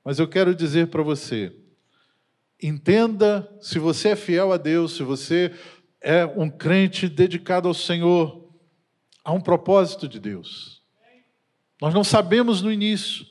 Mas 0.09 0.19
eu 0.19 0.27
quero 0.27 0.55
dizer 0.55 0.87
para 0.87 1.03
você: 1.03 1.53
entenda, 2.63 3.47
se 3.61 3.79
você 3.79 4.09
é 4.09 4.17
fiel 4.17 4.55
a 4.55 4.57
Deus, 4.57 4.97
se 4.97 5.03
você 5.03 5.53
é 6.01 6.25
um 6.25 6.49
crente 6.49 7.11
dedicado 7.11 7.69
ao 7.69 7.75
Senhor, 7.75 8.49
há 9.23 9.33
um 9.33 9.41
propósito 9.43 10.09
de 10.09 10.19
Deus. 10.19 10.81
Nós 11.79 11.93
não 11.93 12.03
sabemos 12.03 12.63
no 12.63 12.73
início, 12.73 13.27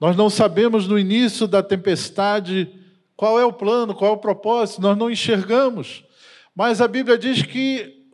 nós 0.00 0.16
não 0.16 0.30
sabemos 0.30 0.88
no 0.88 0.98
início 0.98 1.46
da 1.46 1.62
tempestade 1.62 2.72
qual 3.14 3.38
é 3.38 3.44
o 3.44 3.52
plano, 3.52 3.94
qual 3.94 4.12
é 4.12 4.14
o 4.14 4.18
propósito, 4.18 4.80
nós 4.80 4.96
não 4.96 5.10
enxergamos. 5.10 6.04
Mas 6.56 6.80
a 6.80 6.88
Bíblia 6.88 7.18
diz 7.18 7.42
que 7.42 8.08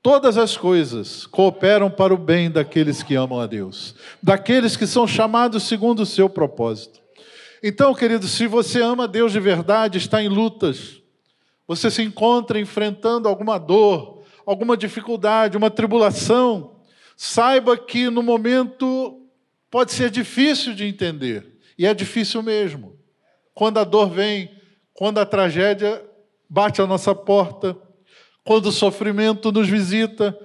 todas 0.00 0.38
as 0.38 0.56
coisas 0.56 1.26
cooperam 1.26 1.90
para 1.90 2.14
o 2.14 2.16
bem 2.16 2.48
daqueles 2.48 3.02
que 3.02 3.16
amam 3.16 3.40
a 3.40 3.46
Deus, 3.48 3.96
daqueles 4.22 4.76
que 4.76 4.86
são 4.86 5.04
chamados 5.04 5.64
segundo 5.64 6.02
o 6.02 6.06
seu 6.06 6.30
propósito. 6.30 7.04
Então, 7.68 7.92
querido, 7.92 8.28
se 8.28 8.46
você 8.46 8.80
ama 8.80 9.08
Deus 9.08 9.32
de 9.32 9.40
verdade, 9.40 9.98
está 9.98 10.22
em 10.22 10.28
lutas, 10.28 11.02
você 11.66 11.90
se 11.90 12.00
encontra 12.00 12.60
enfrentando 12.60 13.28
alguma 13.28 13.58
dor, 13.58 14.22
alguma 14.46 14.76
dificuldade, 14.76 15.56
uma 15.56 15.68
tribulação, 15.68 16.76
saiba 17.16 17.76
que 17.76 18.08
no 18.08 18.22
momento 18.22 19.20
pode 19.68 19.92
ser 19.92 20.10
difícil 20.10 20.74
de 20.74 20.84
entender, 20.84 21.58
e 21.76 21.84
é 21.84 21.92
difícil 21.92 22.40
mesmo. 22.40 22.96
Quando 23.52 23.78
a 23.78 23.84
dor 23.84 24.10
vem, 24.10 24.48
quando 24.94 25.18
a 25.18 25.26
tragédia 25.26 26.00
bate 26.48 26.80
à 26.80 26.86
nossa 26.86 27.16
porta, 27.16 27.76
quando 28.44 28.66
o 28.66 28.72
sofrimento 28.72 29.50
nos 29.50 29.68
visita, 29.68 30.38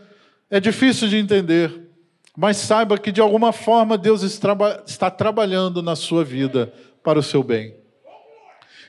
é 0.50 0.60
difícil 0.60 1.08
de 1.08 1.18
entender, 1.18 1.88
mas 2.36 2.58
saiba 2.58 2.98
que 2.98 3.12
de 3.12 3.22
alguma 3.22 3.52
forma 3.52 3.96
Deus 3.96 4.24
está 4.24 5.12
trabalhando 5.12 5.84
na 5.84 5.96
sua 5.96 6.24
vida 6.24 6.74
para 7.04 7.20
o 7.20 7.24
seu 7.24 7.44
bem. 7.44 7.76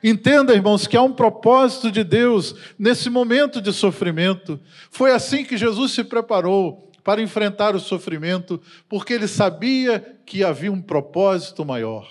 Entenda, 0.03 0.53
irmãos, 0.53 0.87
que 0.87 0.97
há 0.97 1.03
um 1.03 1.13
propósito 1.13 1.91
de 1.91 2.03
Deus 2.03 2.55
nesse 2.79 3.09
momento 3.09 3.61
de 3.61 3.73
sofrimento. 3.73 4.59
Foi 4.91 5.13
assim 5.13 5.45
que 5.45 5.57
Jesus 5.57 5.93
se 5.93 6.03
preparou 6.03 6.91
para 7.05 7.23
enfrentar 7.23 7.75
o 7.75 7.81
sofrimento, 7.81 8.61
porque 8.89 9.13
ele 9.13 9.29
sabia 9.29 10.19
que 10.27 10.43
havia 10.43 10.73
um 10.73 10.83
propósito 10.83 11.65
maior. 11.65 12.09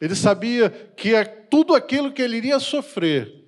Ele 0.00 0.14
sabia 0.14 0.70
que 0.96 1.14
é 1.14 1.24
tudo 1.24 1.74
aquilo 1.74 2.12
que 2.12 2.22
ele 2.22 2.36
iria 2.36 2.60
sofrer 2.60 3.46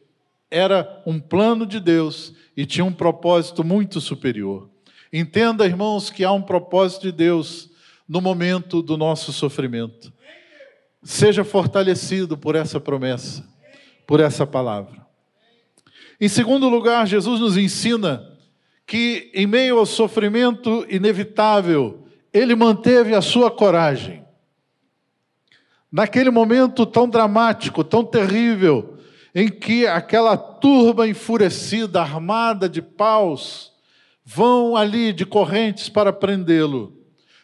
era 0.51 1.03
um 1.07 1.20
plano 1.20 1.66
de 1.66 1.79
Deus 1.79 2.33
e 2.57 2.64
tinha 2.64 2.85
um 2.85 2.92
propósito 2.92 3.62
muito 3.62 4.01
superior. 4.01 4.68
Entenda, 5.12 5.66
irmãos, 5.66 6.11
que 6.11 6.24
há 6.24 6.33
um 6.33 6.42
propósito 6.42 7.03
de 7.03 7.12
Deus 7.12 7.70
no 8.09 8.20
momento 8.20 8.83
do 8.83 8.96
nosso 8.96 9.33
sofrimento. 9.33 10.12
Seja 11.02 11.44
fortalecido 11.44 12.37
por 12.37 12.54
essa 12.56 12.80
promessa, 12.80 13.46
por 14.06 14.20
essa 14.20 14.46
palavra. 14.46 15.06
Em 16.20 16.28
segundo 16.28 16.68
lugar, 16.68 17.06
Jesus 17.06 17.40
nos 17.40 17.56
ensina 17.56 18.37
que, 18.87 19.30
em 19.34 19.46
meio 19.46 19.78
ao 19.78 19.87
sofrimento 19.87 20.84
inevitável, 20.88 22.08
ele 22.32 22.54
manteve 22.56 23.14
a 23.14 23.20
sua 23.20 23.50
coragem. 23.50 24.24
Naquele 25.90 26.30
momento 26.30 26.84
tão 26.84 27.08
dramático, 27.08 27.84
tão 27.84 28.04
terrível, 28.04 28.98
em 29.34 29.48
que 29.48 29.87
aquela 29.87 30.37
turba 30.37 31.06
enfurecida, 31.06 32.00
armada 32.00 32.68
de 32.68 32.82
paus, 32.82 33.72
vão 34.24 34.76
ali 34.76 35.12
de 35.12 35.24
correntes 35.24 35.88
para 35.88 36.12
prendê-lo. 36.12 36.92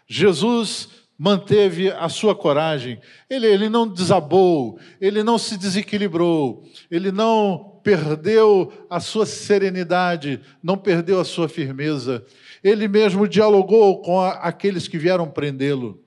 Jesus 0.06 0.88
manteve 1.18 1.90
a 1.90 2.09
sua 2.09 2.35
coragem, 2.35 3.00
ele, 3.31 3.46
ele 3.46 3.68
não 3.68 3.87
desabou, 3.87 4.79
ele 5.00 5.22
não 5.22 5.38
se 5.38 5.57
desequilibrou, 5.57 6.64
ele 6.90 7.12
não 7.12 7.81
perdeu 7.85 8.72
a 8.90 8.98
sua 8.98 9.24
serenidade, 9.24 10.40
não 10.62 10.77
perdeu 10.77 11.20
a 11.20 11.24
sua 11.24 11.48
firmeza, 11.48 12.24
ele 12.62 12.88
mesmo 12.88 13.29
dialogou 13.29 14.03
com 14.03 14.20
a, 14.20 14.31
aqueles 14.33 14.88
que 14.88 14.98
vieram 14.98 15.31
prendê-lo. 15.31 16.03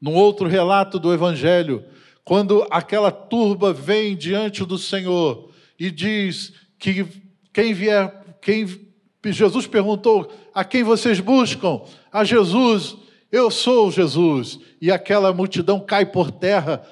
Num 0.00 0.14
outro 0.14 0.48
relato 0.48 0.98
do 0.98 1.14
Evangelho, 1.14 1.84
quando 2.24 2.66
aquela 2.70 3.10
turba 3.10 3.72
vem 3.72 4.16
diante 4.16 4.64
do 4.64 4.76
Senhor 4.76 5.50
e 5.78 5.90
diz 5.90 6.52
que 6.78 7.06
quem 7.52 7.72
vier, 7.72 8.36
quem 8.40 8.66
Jesus 9.24 9.66
perguntou: 9.66 10.32
a 10.52 10.64
quem 10.64 10.82
vocês 10.82 11.20
buscam? 11.20 11.82
A 12.12 12.24
Jesus. 12.24 12.96
Eu 13.32 13.50
sou 13.50 13.90
Jesus. 13.90 14.60
E 14.78 14.92
aquela 14.92 15.32
multidão 15.32 15.80
cai 15.80 16.04
por 16.04 16.30
terra, 16.30 16.86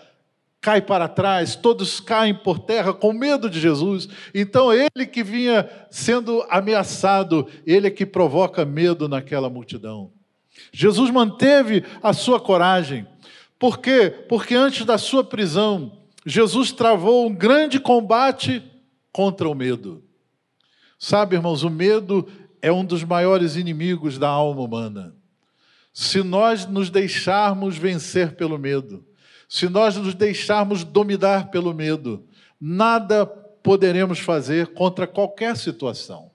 cai 0.59 0.81
para 0.81 1.07
trás, 1.07 1.55
todos 1.55 2.00
caem 2.00 2.35
por 2.35 2.59
terra 2.59 2.94
com 2.94 3.12
medo 3.12 3.50
de 3.50 3.61
Jesus. 3.61 4.09
Então, 4.35 4.72
ele 4.72 5.07
que 5.07 5.22
vinha 5.22 5.68
sendo 5.90 6.42
ameaçado, 6.48 7.46
ele 7.66 7.88
é 7.88 7.90
que 7.90 8.07
provoca 8.07 8.64
medo 8.64 9.07
naquela 9.07 9.50
multidão. 9.50 10.11
Jesus 10.72 11.11
manteve 11.11 11.85
a 12.03 12.14
sua 12.14 12.40
coragem. 12.40 13.07
Por 13.59 13.79
quê? 13.79 14.11
Porque 14.29 14.55
antes 14.55 14.87
da 14.87 14.96
sua 14.96 15.22
prisão, 15.22 15.92
Jesus 16.24 16.72
travou 16.72 17.26
um 17.26 17.35
grande 17.35 17.79
combate 17.79 18.62
contra 19.12 19.48
o 19.48 19.55
medo. 19.55 20.03
Sabe, 20.98 21.37
irmãos, 21.37 21.62
o 21.62 21.70
medo 21.70 22.26
é 22.62 22.70
um 22.70 22.85
dos 22.85 23.05
maiores 23.05 23.57
inimigos 23.57 24.18
da 24.18 24.29
alma 24.29 24.62
humana. 24.62 25.19
Se 25.92 26.22
nós 26.22 26.66
nos 26.66 26.90
deixarmos 26.90 27.76
vencer 27.76 28.37
pelo 28.37 28.59
medo, 28.59 29.05
se 29.48 29.68
nós 29.68 29.96
nos 29.96 30.14
deixarmos 30.14 30.85
dominar 30.85 31.50
pelo 31.50 31.74
medo, 31.74 32.24
nada 32.61 33.26
poderemos 33.26 34.18
fazer 34.18 34.68
contra 34.68 35.07
qualquer 35.07 35.57
situação. 35.57 36.31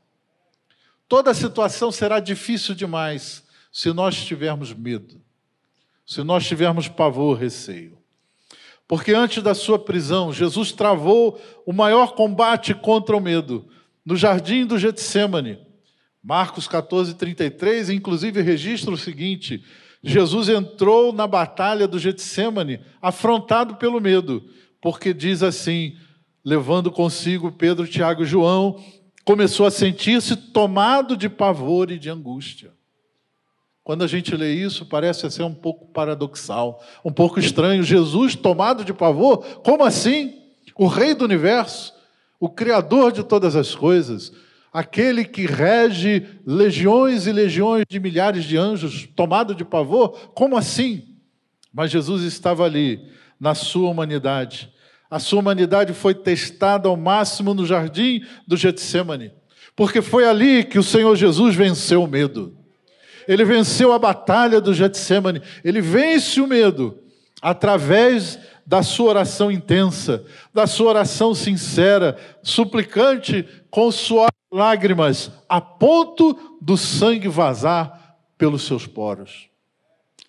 Toda 1.08 1.34
situação 1.34 1.92
será 1.92 2.20
difícil 2.20 2.76
demais 2.76 3.44
se 3.72 3.94
nós 3.94 4.16
tivermos 4.24 4.74
medo, 4.74 5.22
se 6.06 6.24
nós 6.24 6.46
tivermos 6.46 6.88
pavor, 6.88 7.38
receio. 7.38 7.98
Porque 8.88 9.14
antes 9.14 9.42
da 9.42 9.54
sua 9.54 9.80
prisão, 9.80 10.32
Jesus 10.32 10.72
travou 10.72 11.42
o 11.66 11.74
maior 11.74 12.14
combate 12.14 12.74
contra 12.74 13.16
o 13.16 13.22
medo 13.22 13.68
no 14.06 14.16
jardim 14.16 14.66
do 14.66 14.78
Getsemane. 14.78 15.65
Marcos 16.26 16.68
14, 16.68 17.14
33, 17.14 17.92
inclusive 17.92 18.42
registra 18.42 18.92
o 18.92 18.98
seguinte: 18.98 19.64
Jesus 20.02 20.50
entrou 20.50 21.14
na 21.14 21.28
batalha 21.28 21.88
do 21.88 22.00
Getsemane 22.00 22.80
afrontado 23.00 23.76
pelo 23.76 24.02
medo, 24.02 24.44
porque 24.82 25.14
diz 25.14 25.44
assim, 25.44 25.96
levando 26.44 26.92
consigo 26.92 27.52
Pedro, 27.52 27.88
Tiago 27.88 28.24
e 28.24 28.26
João, 28.26 28.84
começou 29.24 29.68
a 29.68 29.72
sentir-se 29.72 30.36
tomado 30.36 31.16
de 31.16 31.30
pavor 31.30 31.92
e 31.92 32.00
de 32.00 32.10
angústia. 32.10 32.74
Quando 33.84 34.04
a 34.04 34.08
gente 34.08 34.36
lê 34.36 34.52
isso, 34.52 34.84
parece 34.88 35.30
ser 35.30 35.44
um 35.44 35.54
pouco 35.54 35.86
paradoxal, 35.94 36.84
um 37.06 37.12
pouco 37.12 37.40
estranho. 37.40 37.84
Jesus 37.84 38.36
tomado 38.36 38.84
de 38.84 38.96
pavor? 38.96 39.46
Como 39.64 39.84
assim? 39.84 40.42
O 40.76 40.88
Rei 40.88 41.14
do 41.14 41.24
universo, 41.24 41.94
o 42.40 42.50
Criador 42.50 43.12
de 43.12 43.24
todas 43.24 43.56
as 43.56 43.76
coisas, 43.76 44.32
aquele 44.76 45.24
que 45.24 45.46
rege 45.46 46.22
legiões 46.46 47.28
e 47.28 47.32
legiões 47.32 47.86
de 47.90 47.98
milhares 47.98 48.44
de 48.44 48.58
anjos, 48.58 49.08
tomado 49.16 49.56
de 49.56 49.64
pavor? 49.64 50.34
Como 50.34 50.58
assim? 50.58 51.16
Mas 51.74 51.90
Jesus 51.90 52.24
estava 52.24 52.66
ali, 52.66 53.00
na 53.40 53.56
sua 53.56 53.90
humanidade. 53.90 54.70
A 55.10 55.18
sua 55.18 55.40
humanidade 55.40 55.94
foi 55.94 56.14
testada 56.14 56.90
ao 56.90 56.98
máximo 56.98 57.54
no 57.54 57.66
jardim 57.66 58.26
do 58.46 58.58
Getsemane, 58.58 59.32
porque 59.78 60.02
foi 60.02 60.28
ali 60.28 60.66
que 60.66 60.78
o 60.78 60.84
Senhor 60.84 61.16
Jesus 61.16 61.56
venceu 61.56 62.04
o 62.04 62.08
medo. 62.08 62.54
Ele 63.30 63.46
venceu 63.46 63.94
a 63.94 64.00
batalha 64.00 64.60
do 64.60 64.74
Getsemane, 64.74 65.42
ele 65.64 65.80
vence 65.80 66.42
o 66.42 66.48
medo 66.48 67.00
através 67.42 68.38
da 68.68 68.84
sua 68.84 69.12
oração 69.12 69.50
intensa, 69.50 70.26
da 70.54 70.68
sua 70.68 70.90
oração 70.90 71.34
sincera, 71.34 72.18
suplicante 72.44 73.48
com 73.70 73.90
suas 73.90 74.35
lágrimas, 74.52 75.32
a 75.48 75.60
ponto 75.60 76.58
do 76.62 76.78
sangue 76.78 77.28
vazar 77.28 78.18
pelos 78.38 78.64
seus 78.64 78.86
poros. 78.88 79.50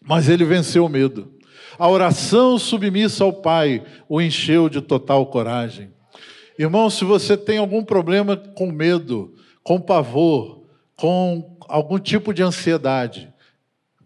Mas 0.01 0.29
ele 0.29 0.45
venceu 0.45 0.85
o 0.85 0.89
medo. 0.89 1.33
A 1.79 1.89
oração 1.89 2.59
submissa 2.59 3.25
ao 3.25 3.33
Pai 3.33 3.85
o 4.09 4.21
encheu 4.21 4.69
de 4.69 4.81
total 4.81 5.27
coragem. 5.27 5.93
Irmão, 6.59 6.89
se 6.89 7.05
você 7.05 7.37
tem 7.37 7.59
algum 7.59 7.85
problema 7.85 8.37
com 8.37 8.73
medo, 8.73 9.35
com 9.63 9.81
pavor, 9.81 10.65
com 10.97 11.57
algum 11.69 11.99
tipo 11.99 12.33
de 12.33 12.43
ansiedade, 12.43 13.33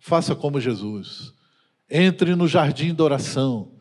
faça 0.00 0.34
como 0.34 0.60
Jesus. 0.60 1.32
Entre 1.88 2.34
no 2.34 2.48
jardim 2.48 2.94
da 2.94 3.04
oração, 3.04 3.72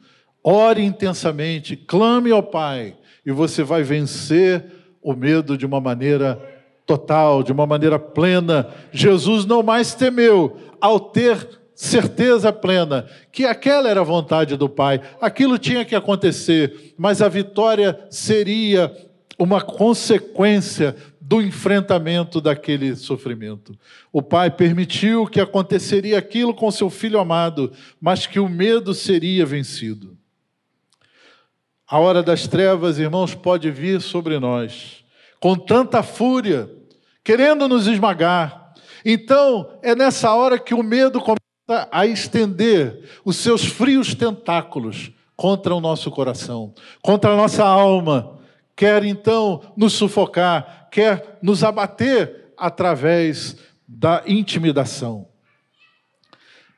Ore 0.44 0.84
intensamente, 0.84 1.76
clame 1.76 2.32
ao 2.32 2.42
Pai, 2.42 2.96
e 3.26 3.32
você 3.32 3.62
vai 3.62 3.84
vencer 3.84 4.65
o 5.10 5.15
medo 5.15 5.58
de 5.58 5.65
uma 5.65 5.82
maneira 5.82 6.39
total, 6.86 7.41
de 7.41 7.52
uma 7.52 7.65
maneira 7.65 7.98
plena. 7.98 8.67
Jesus 8.91 9.43
não 9.43 9.63
mais 9.63 9.95
temeu 9.95 10.56
ao 10.80 11.00
ter 11.00 11.60
certeza 11.74 12.54
plena 12.54 13.08
que 13.32 13.43
aquela 13.43 13.89
era 13.89 14.02
a 14.02 14.04
vontade 14.04 14.56
do 14.56 14.69
Pai, 14.69 15.02
aquilo 15.19 15.58
tinha 15.58 15.84
que 15.84 15.95
acontecer, 15.95 16.93
mas 16.95 17.24
a 17.24 17.28
vitória 17.28 18.00
seria 18.12 18.95
uma 19.39 19.62
consequência 19.62 20.95
do 21.19 21.41
enfrentamento 21.41 22.39
daquele 22.39 22.95
sofrimento. 22.95 23.76
O 24.12 24.22
pai 24.22 24.52
permitiu 24.52 25.26
que 25.26 25.39
aconteceria 25.39 26.17
aquilo 26.17 26.54
com 26.54 26.69
seu 26.69 26.89
filho 26.89 27.19
amado, 27.19 27.72
mas 28.02 28.28
que 28.28 28.39
o 28.39 28.50
medo 28.50 28.93
seria 28.93 29.45
vencido. 29.45 30.17
A 31.88 31.98
hora 31.98 32.22
das 32.22 32.48
trevas, 32.48 33.00
irmãos, 33.00 33.34
pode 33.34 33.72
vir 33.72 34.02
sobre 34.02 34.38
nós 34.39 34.98
com 35.39 35.56
tanta 35.56 36.04
fúria, 36.04 36.69
querendo 37.23 37.67
nos 37.67 37.88
esmagar. 37.88 38.73
Então, 39.06 39.80
é 39.82 39.95
nessa 39.95 40.34
hora 40.34 40.60
que 40.60 40.73
o 40.73 40.84
medo 40.84 41.19
começa 41.19 41.88
a 41.91 42.06
estender 42.06 43.10
os 43.23 43.38
seus 43.38 43.63
frios 43.65 44.13
tentáculos 44.13 45.12
contra 45.36 45.73
o 45.73 45.80
nosso 45.80 46.12
coração, 46.12 46.73
contra 47.02 47.32
a 47.32 47.38
nossa 47.38 47.63
alma. 47.65 48.38
Quer 48.75 49.04
então 49.06 49.62
nos 49.75 49.93
sufocar, 49.93 50.88
quer 50.91 51.38
nos 51.41 51.63
abater 51.63 52.54
através 52.58 53.56
da 53.88 54.23
intimidação. 54.28 55.28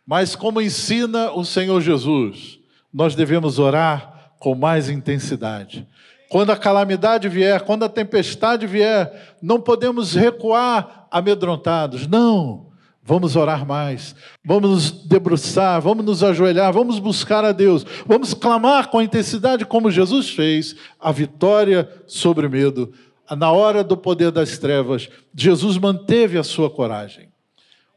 Mas, 0.05 0.35
como 0.35 0.61
ensina 0.61 1.31
o 1.31 1.45
Senhor 1.45 1.79
Jesus, 1.81 2.59
nós 2.93 3.15
devemos 3.15 3.59
orar 3.59 4.33
com 4.39 4.55
mais 4.55 4.89
intensidade. 4.89 5.87
Quando 6.31 6.49
a 6.51 6.55
calamidade 6.55 7.27
vier, 7.27 7.59
quando 7.59 7.83
a 7.83 7.89
tempestade 7.89 8.65
vier, 8.65 9.35
não 9.41 9.59
podemos 9.59 10.13
recuar 10.15 11.05
amedrontados. 11.11 12.07
Não. 12.07 12.67
Vamos 13.03 13.35
orar 13.35 13.67
mais, 13.67 14.15
vamos 14.45 14.69
nos 14.69 14.91
debruçar, 14.91 15.81
vamos 15.81 16.05
nos 16.05 16.23
ajoelhar, 16.23 16.71
vamos 16.71 16.99
buscar 16.99 17.43
a 17.43 17.51
Deus, 17.51 17.85
vamos 18.05 18.33
clamar 18.33 18.89
com 18.89 18.99
a 18.99 19.03
intensidade 19.03 19.65
como 19.65 19.91
Jesus 19.91 20.29
fez, 20.29 20.73
a 20.97 21.11
vitória 21.11 21.89
sobre 22.07 22.47
o 22.47 22.49
medo. 22.49 22.93
Na 23.37 23.51
hora 23.51 23.83
do 23.83 23.97
poder 23.97 24.31
das 24.31 24.57
trevas, 24.57 25.09
Jesus 25.35 25.77
manteve 25.77 26.37
a 26.37 26.43
sua 26.43 26.69
coragem. 26.69 27.30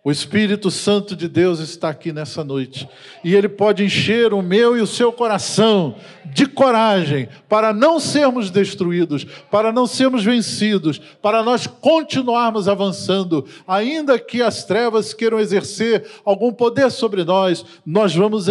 O 0.06 0.10
Espírito 0.10 0.70
Santo 0.70 1.16
de 1.16 1.26
Deus 1.26 1.60
está 1.60 1.88
aqui 1.88 2.12
nessa 2.12 2.44
noite 2.44 2.86
e 3.24 3.34
ele 3.34 3.48
pode 3.48 3.82
encher 3.82 4.34
o 4.34 4.42
meu 4.42 4.76
e 4.76 4.82
o 4.82 4.86
seu 4.86 5.10
coração 5.10 5.96
de 6.26 6.44
coragem 6.44 7.26
para 7.48 7.72
não 7.72 7.98
sermos 7.98 8.50
destruídos, 8.50 9.24
para 9.50 9.72
não 9.72 9.86
sermos 9.86 10.22
vencidos, 10.22 10.98
para 10.98 11.42
nós 11.42 11.66
continuarmos 11.66 12.68
avançando, 12.68 13.46
ainda 13.66 14.18
que 14.18 14.42
as 14.42 14.62
trevas 14.62 15.14
queiram 15.14 15.40
exercer 15.40 16.06
algum 16.22 16.52
poder 16.52 16.90
sobre 16.90 17.24
nós, 17.24 17.64
nós 17.86 18.14
vamos 18.14 18.46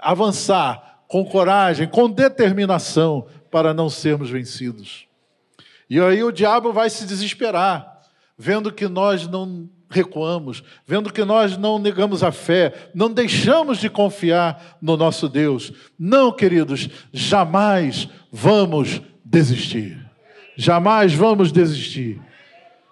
avançar 0.00 1.02
com 1.06 1.26
coragem, 1.26 1.86
com 1.86 2.08
determinação 2.08 3.26
para 3.50 3.74
não 3.74 3.90
sermos 3.90 4.30
vencidos. 4.30 5.06
E 5.90 6.00
aí 6.00 6.24
o 6.24 6.32
diabo 6.32 6.72
vai 6.72 6.88
se 6.88 7.04
desesperar, 7.04 8.00
vendo 8.38 8.72
que 8.72 8.88
nós 8.88 9.28
não 9.28 9.68
recuamos, 9.88 10.62
vendo 10.86 11.12
que 11.12 11.24
nós 11.24 11.56
não 11.56 11.78
negamos 11.78 12.22
a 12.22 12.32
fé, 12.32 12.90
não 12.94 13.10
deixamos 13.10 13.78
de 13.78 13.88
confiar 13.88 14.78
no 14.80 14.96
nosso 14.96 15.28
Deus. 15.28 15.72
Não, 15.98 16.32
queridos, 16.32 16.88
jamais 17.12 18.08
vamos 18.32 19.00
desistir. 19.24 19.98
Jamais 20.56 21.12
vamos 21.12 21.52
desistir. 21.52 22.20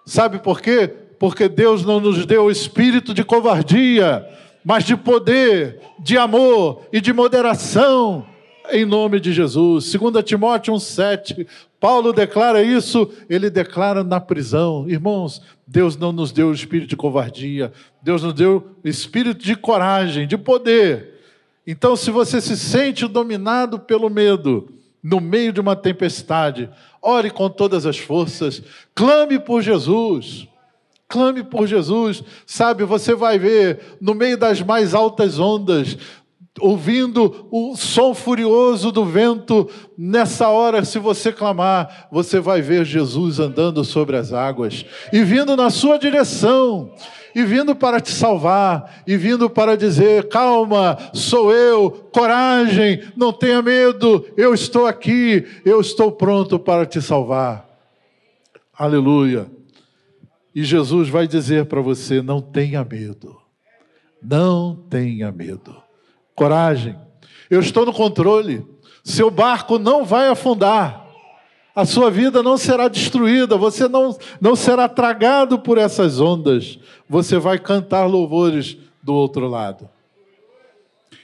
Sabe 0.05 0.39
por 0.39 0.61
quê? 0.61 0.87
Porque 1.19 1.49
Deus 1.49 1.83
não 1.83 1.99
nos 1.99 2.25
deu 2.25 2.45
o 2.45 2.51
espírito 2.51 3.13
de 3.13 3.23
covardia, 3.23 4.27
mas 4.63 4.83
de 4.83 4.95
poder, 4.95 5.79
de 5.99 6.17
amor 6.17 6.83
e 6.93 7.01
de 7.01 7.11
moderação 7.11 8.25
em 8.71 8.85
nome 8.85 9.19
de 9.19 9.33
Jesus. 9.33 9.91
2 9.91 10.23
Timóteo 10.23 10.73
1,7, 10.73 11.47
Paulo 11.79 12.11
declara 12.11 12.63
isso, 12.63 13.11
ele 13.29 13.49
declara 13.49 14.03
na 14.03 14.19
prisão. 14.19 14.85
Irmãos, 14.87 15.41
Deus 15.67 15.97
não 15.97 16.11
nos 16.11 16.31
deu 16.31 16.49
o 16.49 16.53
espírito 16.53 16.89
de 16.89 16.95
covardia, 16.95 17.71
Deus 18.01 18.23
nos 18.23 18.33
deu 18.33 18.75
o 18.83 18.87
espírito 18.87 19.43
de 19.43 19.55
coragem, 19.55 20.27
de 20.27 20.37
poder. 20.37 21.15
Então, 21.67 21.95
se 21.95 22.11
você 22.11 22.39
se 22.39 22.55
sente 22.55 23.07
dominado 23.07 23.79
pelo 23.79 24.09
medo, 24.09 24.69
no 25.01 25.19
meio 25.19 25.53
de 25.53 25.59
uma 25.59 25.75
tempestade, 25.75 26.69
ore 27.01 27.29
com 27.29 27.49
todas 27.49 27.85
as 27.85 27.97
forças, 27.97 28.63
clame 28.93 29.39
por 29.39 29.61
Jesus. 29.61 30.47
Clame 31.07 31.43
por 31.43 31.67
Jesus, 31.67 32.23
sabe? 32.47 32.83
Você 32.83 33.13
vai 33.13 33.37
ver 33.37 33.79
no 34.01 34.15
meio 34.15 34.35
das 34.35 34.61
mais 34.63 34.95
altas 34.95 35.37
ondas, 35.37 35.95
ouvindo 36.59 37.47
o 37.51 37.75
som 37.75 38.13
furioso 38.13 38.91
do 38.91 39.05
vento, 39.05 39.69
nessa 39.97 40.47
hora, 40.47 40.85
se 40.85 40.97
você 40.99 41.31
clamar, 41.31 42.07
você 42.11 42.39
vai 42.39 42.61
ver 42.61 42.85
Jesus 42.85 43.39
andando 43.39 43.83
sobre 43.83 44.15
as 44.15 44.31
águas 44.31 44.85
e 45.11 45.21
vindo 45.23 45.55
na 45.55 45.69
sua 45.69 45.97
direção. 45.97 46.91
E 47.33 47.43
vindo 47.43 47.75
para 47.75 47.99
te 47.99 48.13
salvar, 48.13 49.03
e 49.05 49.17
vindo 49.17 49.49
para 49.49 49.75
dizer: 49.75 50.29
calma, 50.29 50.97
sou 51.13 51.51
eu, 51.51 51.91
coragem, 51.91 53.03
não 53.13 53.33
tenha 53.33 53.61
medo, 53.61 54.25
eu 54.37 54.53
estou 54.53 54.87
aqui, 54.87 55.45
eu 55.65 55.81
estou 55.81 56.13
pronto 56.13 56.57
para 56.57 56.85
te 56.85 57.01
salvar. 57.01 57.67
Aleluia. 58.73 59.51
E 60.55 60.63
Jesus 60.63 61.09
vai 61.09 61.27
dizer 61.27 61.65
para 61.65 61.81
você: 61.81 62.21
não 62.21 62.39
tenha 62.39 62.85
medo, 62.85 63.35
não 64.23 64.73
tenha 64.89 65.29
medo 65.29 65.83
coragem. 66.35 66.95
Eu 67.49 67.59
estou 67.59 67.85
no 67.85 67.93
controle. 67.93 68.65
Seu 69.03 69.31
barco 69.31 69.79
não 69.79 70.03
vai 70.03 70.27
afundar. 70.27 71.05
A 71.75 71.85
sua 71.85 72.09
vida 72.09 72.41
não 72.43 72.57
será 72.57 72.87
destruída. 72.87 73.57
Você 73.57 73.87
não, 73.87 74.17
não 74.39 74.55
será 74.55 74.87
tragado 74.87 75.59
por 75.59 75.77
essas 75.77 76.19
ondas. 76.19 76.79
Você 77.09 77.37
vai 77.37 77.57
cantar 77.57 78.05
louvores 78.05 78.77
do 79.01 79.13
outro 79.13 79.47
lado. 79.47 79.89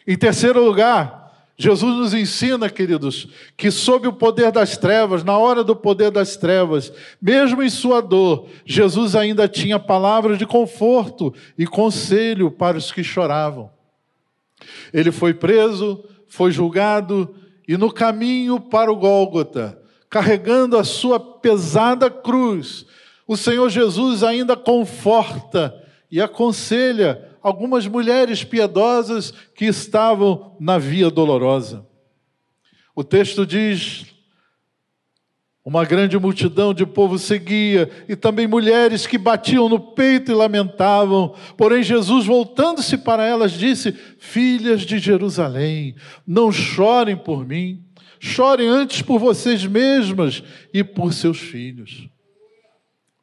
Em 0.07 0.17
terceiro 0.17 0.63
lugar, 0.63 1.21
Jesus 1.57 1.95
nos 1.95 2.13
ensina, 2.13 2.69
queridos, 2.69 3.27
que 3.55 3.69
sob 3.69 4.07
o 4.07 4.13
poder 4.13 4.51
das 4.51 4.77
trevas, 4.77 5.23
na 5.23 5.37
hora 5.37 5.63
do 5.63 5.75
poder 5.75 6.09
das 6.09 6.35
trevas, 6.35 6.91
mesmo 7.21 7.61
em 7.61 7.69
sua 7.69 8.01
dor, 8.01 8.47
Jesus 8.65 9.15
ainda 9.15 9.47
tinha 9.47 9.77
palavras 9.77 10.39
de 10.39 10.45
conforto 10.45 11.33
e 11.57 11.67
conselho 11.67 12.49
para 12.49 12.77
os 12.77 12.91
que 12.91 13.03
choravam. 13.03 13.69
Ele 14.93 15.11
foi 15.11 15.33
preso, 15.33 16.03
foi 16.27 16.51
julgado 16.51 17.35
e 17.67 17.77
no 17.77 17.91
caminho 17.91 18.59
para 18.59 18.91
o 18.91 18.95
Gólgota, 18.95 19.79
carregando 20.09 20.77
a 20.77 20.83
sua 20.83 21.19
pesada 21.19 22.09
cruz, 22.09 22.85
o 23.27 23.37
Senhor 23.37 23.69
Jesus 23.69 24.23
ainda 24.23 24.57
conforta 24.57 25.73
e 26.11 26.19
aconselha 26.19 27.29
algumas 27.41 27.87
mulheres 27.87 28.43
piedosas 28.43 29.31
que 29.55 29.65
estavam 29.65 30.55
na 30.59 30.77
via 30.77 31.09
dolorosa. 31.09 31.87
O 32.93 33.03
texto 33.03 33.45
diz 33.45 34.05
uma 35.63 35.85
grande 35.85 36.17
multidão 36.17 36.73
de 36.73 36.85
povo 36.85 37.19
seguia, 37.19 37.89
e 38.09 38.15
também 38.15 38.47
mulheres 38.47 39.05
que 39.05 39.17
batiam 39.17 39.69
no 39.69 39.79
peito 39.79 40.31
e 40.31 40.35
lamentavam. 40.35 41.35
Porém, 41.55 41.83
Jesus, 41.83 42.25
voltando-se 42.25 42.97
para 42.97 43.23
elas, 43.23 43.51
disse: 43.51 43.95
Filhas 44.17 44.81
de 44.81 44.97
Jerusalém, 44.97 45.95
não 46.25 46.51
chorem 46.51 47.15
por 47.15 47.45
mim, 47.45 47.83
chorem 48.19 48.67
antes 48.67 49.01
por 49.01 49.19
vocês 49.19 49.65
mesmas 49.65 50.43
e 50.73 50.83
por 50.83 51.13
seus 51.13 51.39
filhos. 51.39 52.07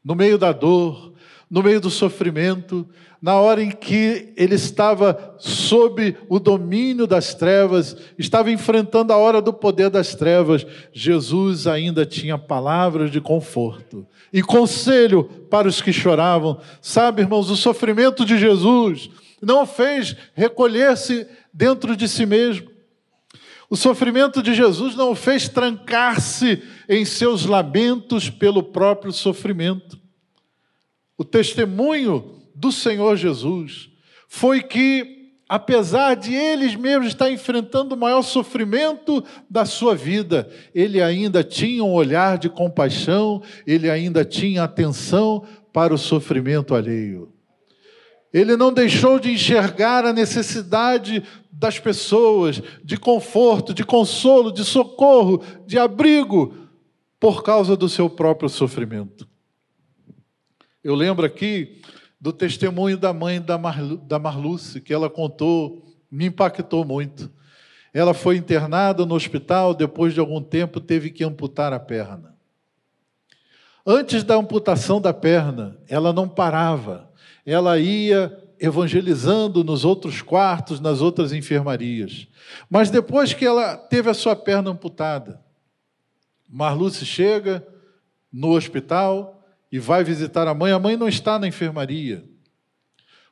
No 0.05 0.15
meio 0.15 0.39
da 0.39 0.53
dor, 0.53 1.13
no 1.51 1.63
meio 1.63 1.81
do 1.81 1.91
sofrimento, 1.91 2.87
na 3.21 3.37
hora 3.37 3.63
em 3.63 3.71
que 3.71 4.33
ele 4.37 4.55
estava 4.55 5.35
sob 5.39 6.17
o 6.29 6.39
domínio 6.39 7.07
das 7.07 7.35
trevas, 7.35 7.97
estava 8.19 8.51
enfrentando 8.51 9.13
a 9.13 9.17
hora 9.17 9.41
do 9.41 9.53
poder 9.53 9.91
das 9.91 10.15
trevas, 10.15 10.67
Jesus 10.93 11.67
ainda 11.67 12.07
tinha 12.07 12.39
palavras 12.39 13.11
de 13.11 13.21
conforto 13.21 14.07
e 14.33 14.43
conselho 14.43 15.25
para 15.51 15.67
os 15.67 15.81
que 15.81 15.93
choravam. 15.93 16.61
Sabe, 16.81 17.23
irmãos, 17.23 17.51
o 17.51 17.57
sofrimento 17.57 18.25
de 18.25 18.39
Jesus 18.39 19.11
não 19.43 19.67
fez 19.67 20.17
recolher-se 20.35 21.27
dentro 21.53 21.97
de 21.97 22.07
si 22.07 22.27
mesmo. 22.27 22.69
O 23.71 23.77
sofrimento 23.77 24.43
de 24.43 24.55
Jesus 24.55 24.95
não 24.95 25.11
o 25.11 25.15
fez 25.15 25.49
trancar-se 25.49 26.63
em 26.89 27.05
seus 27.05 27.45
lamentos 27.45 28.31
pelo 28.31 28.63
próprio 28.63 29.13
sofrimento. 29.13 29.99
O 31.19 31.25
testemunho 31.25 32.37
do 32.55 32.71
Senhor 32.71 33.17
Jesus 33.17 33.91
foi 34.29 34.63
que, 34.63 35.33
apesar 35.49 36.15
de 36.15 36.33
eles 36.33 36.77
mesmos 36.77 37.09
estar 37.09 37.29
enfrentando 37.29 37.97
o 37.97 37.99
maior 37.99 38.23
sofrimento 38.23 39.25
da 39.51 39.65
sua 39.65 39.97
vida, 39.97 40.49
ele 40.73 41.03
ainda 41.03 41.43
tinha 41.43 41.83
um 41.83 41.93
olhar 41.93 42.39
de 42.39 42.49
compaixão, 42.49 43.43
ele 43.67 43.91
ainda 43.91 44.25
tinha 44.25 44.63
atenção 44.63 45.45
para 45.73 45.93
o 45.93 45.99
sofrimento 45.99 46.73
alheio. 46.73 47.33
Ele 48.33 48.57
não 48.57 48.73
deixou 48.73 49.19
de 49.19 49.33
enxergar 49.33 50.05
a 50.05 50.13
necessidade 50.13 51.25
das 51.51 51.81
pessoas, 51.81 52.63
de 52.85 52.97
conforto, 52.97 53.75
de 53.75 53.85
consolo, 53.85 54.53
de 54.53 54.65
socorro, 54.65 55.43
de 55.67 55.79
abrigo, 55.79 56.55
por 57.19 57.43
causa 57.43 57.77
do 57.77 57.89
seu 57.89 58.09
próprio 58.09 58.49
sofrimento. 58.49 59.27
Eu 60.83 60.95
lembro 60.95 61.27
aqui 61.27 61.83
do 62.21 62.33
testemunho 62.33 62.97
da 62.97 63.13
mãe 63.13 63.41
da, 63.41 63.59
Marlu, 63.59 63.97
da 63.97 64.19
Marluce, 64.19 64.81
que 64.81 64.95
ela 64.95 65.11
contou, 65.11 65.85
me 66.11 66.27
impactou 66.27 66.85
muito. 66.85 67.31
Ela 67.93 68.15
foi 68.15 68.37
internada 68.37 69.05
no 69.05 69.15
hospital, 69.15 69.75
depois 69.75 70.15
de 70.15 70.21
algum 70.21 70.41
tempo 70.41 70.81
teve 70.81 71.11
que 71.11 71.25
amputar 71.25 71.73
a 71.73 71.81
perna. 71.81 72.37
Antes 73.85 74.23
da 74.23 74.37
amputação 74.37 75.01
da 75.01 75.13
perna, 75.13 75.79
ela 75.89 76.13
não 76.13 76.29
parava. 76.29 77.11
Ela 77.45 77.79
ia 77.79 78.39
evangelizando 78.61 79.65
nos 79.65 79.85
outros 79.85 80.21
quartos, 80.21 80.79
nas 80.79 81.01
outras 81.01 81.33
enfermarias. 81.33 82.29
Mas 82.69 82.91
depois 82.91 83.33
que 83.33 83.47
ela 83.47 83.77
teve 83.77 84.11
a 84.11 84.15
sua 84.15 84.37
perna 84.37 84.71
amputada, 84.71 85.41
Marluce 86.49 87.05
chega 87.05 87.67
no 88.33 88.51
hospital 88.51 89.38
e 89.71 89.79
vai 89.79 90.03
visitar 90.03 90.47
a 90.49 90.55
mãe. 90.55 90.73
A 90.73 90.79
mãe 90.79 90.97
não 90.97 91.09
está 91.09 91.39
na 91.39 91.47
enfermaria. 91.47 92.25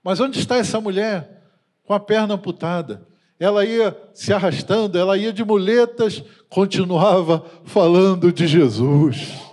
Mas 0.03 0.21
onde 0.21 0.39
está 0.39 0.57
essa 0.57 0.81
mulher 0.81 1.43
com 1.85 1.95
a 1.95 2.01
perna 2.01 2.35
amputada? 2.35 3.07
Ela 3.39 3.65
ia 3.65 3.97
se 4.15 4.33
arrastando, 4.33 4.99
ela 4.99 5.19
ia 5.19 5.33
de 5.33 5.45
muletas, 5.45 6.23
continuava 6.49 7.45
falando 7.65 8.33
de 8.33 8.47
Jesus. 8.47 9.47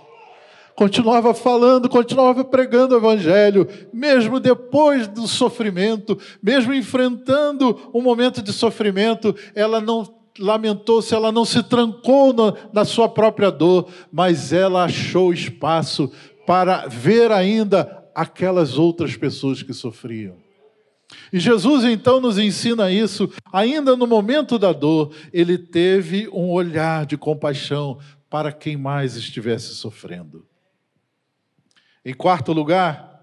Continuava 0.74 1.32
falando, 1.34 1.88
continuava 1.88 2.44
pregando 2.44 2.94
o 2.94 2.98
Evangelho, 2.98 3.68
mesmo 3.92 4.40
depois 4.40 5.06
do 5.06 5.28
sofrimento, 5.28 6.18
mesmo 6.42 6.74
enfrentando 6.74 7.90
um 7.94 8.02
momento 8.02 8.42
de 8.42 8.52
sofrimento, 8.52 9.34
ela 9.54 9.80
não 9.80 10.12
lamentou-se, 10.36 11.14
ela 11.14 11.30
não 11.30 11.44
se 11.44 11.62
trancou 11.62 12.32
na, 12.32 12.54
na 12.72 12.84
sua 12.84 13.08
própria 13.08 13.50
dor, 13.50 13.86
mas 14.12 14.52
ela 14.52 14.84
achou 14.84 15.32
espaço 15.32 16.10
para 16.46 16.86
ver 16.86 17.32
ainda 17.32 18.04
aquelas 18.14 18.78
outras 18.78 19.16
pessoas 19.16 19.62
que 19.62 19.72
sofriam. 19.72 20.36
E 21.32 21.38
Jesus 21.38 21.84
então 21.84 22.20
nos 22.20 22.38
ensina 22.38 22.90
isso, 22.90 23.30
ainda 23.52 23.96
no 23.96 24.06
momento 24.06 24.58
da 24.58 24.72
dor, 24.72 25.14
ele 25.32 25.58
teve 25.58 26.28
um 26.28 26.50
olhar 26.50 27.06
de 27.06 27.16
compaixão 27.16 27.98
para 28.28 28.52
quem 28.52 28.76
mais 28.76 29.16
estivesse 29.16 29.74
sofrendo. 29.74 30.46
Em 32.04 32.14
quarto 32.14 32.52
lugar, 32.52 33.14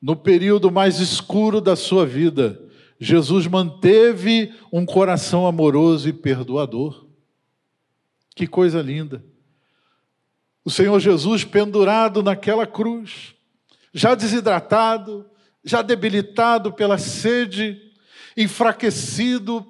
no 0.00 0.14
período 0.14 0.70
mais 0.70 1.00
escuro 1.00 1.60
da 1.60 1.74
sua 1.74 2.04
vida, 2.04 2.60
Jesus 2.98 3.46
manteve 3.46 4.52
um 4.72 4.84
coração 4.84 5.46
amoroso 5.46 6.08
e 6.08 6.12
perdoador. 6.12 7.06
Que 8.34 8.46
coisa 8.46 8.82
linda! 8.82 9.24
O 10.66 10.70
Senhor 10.70 10.98
Jesus 10.98 11.44
pendurado 11.44 12.24
naquela 12.24 12.66
cruz, 12.66 13.36
já 13.94 14.16
desidratado, 14.16 15.24
já 15.64 15.80
debilitado 15.80 16.72
pela 16.72 16.98
sede, 16.98 17.80
enfraquecido 18.36 19.64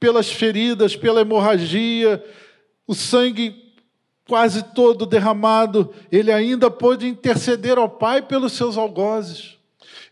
pelas 0.00 0.32
feridas, 0.32 0.96
pela 0.96 1.20
hemorragia, 1.20 2.20
o 2.88 2.92
sangue 2.92 3.54
quase 4.26 4.64
todo 4.64 5.06
derramado, 5.06 5.94
ele 6.10 6.32
ainda 6.32 6.68
pôde 6.68 7.06
interceder 7.06 7.78
ao 7.78 7.88
Pai 7.88 8.20
pelos 8.20 8.54
seus 8.54 8.76
algozes. 8.76 9.56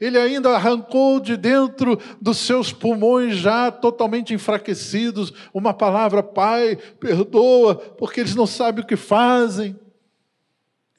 Ele 0.01 0.17
ainda 0.17 0.51
arrancou 0.51 1.19
de 1.19 1.37
dentro 1.37 1.99
dos 2.21 2.39
seus 2.39 2.73
pulmões 2.73 3.35
já 3.35 3.73
totalmente 3.73 4.33
enfraquecidos 4.33 5.33
uma 5.53 5.75
palavra: 5.75 6.23
Pai, 6.23 6.77
perdoa, 7.01 7.75
porque 7.75 8.21
eles 8.21 8.37
não 8.37 8.47
sabem 8.47 8.85
o 8.85 8.87
que 8.87 8.97
fazem. 8.97 9.77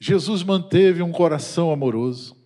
Jesus 0.04 0.42
manteve 0.42 1.00
um 1.00 1.12
coração 1.12 1.70
amoroso. 1.70 2.36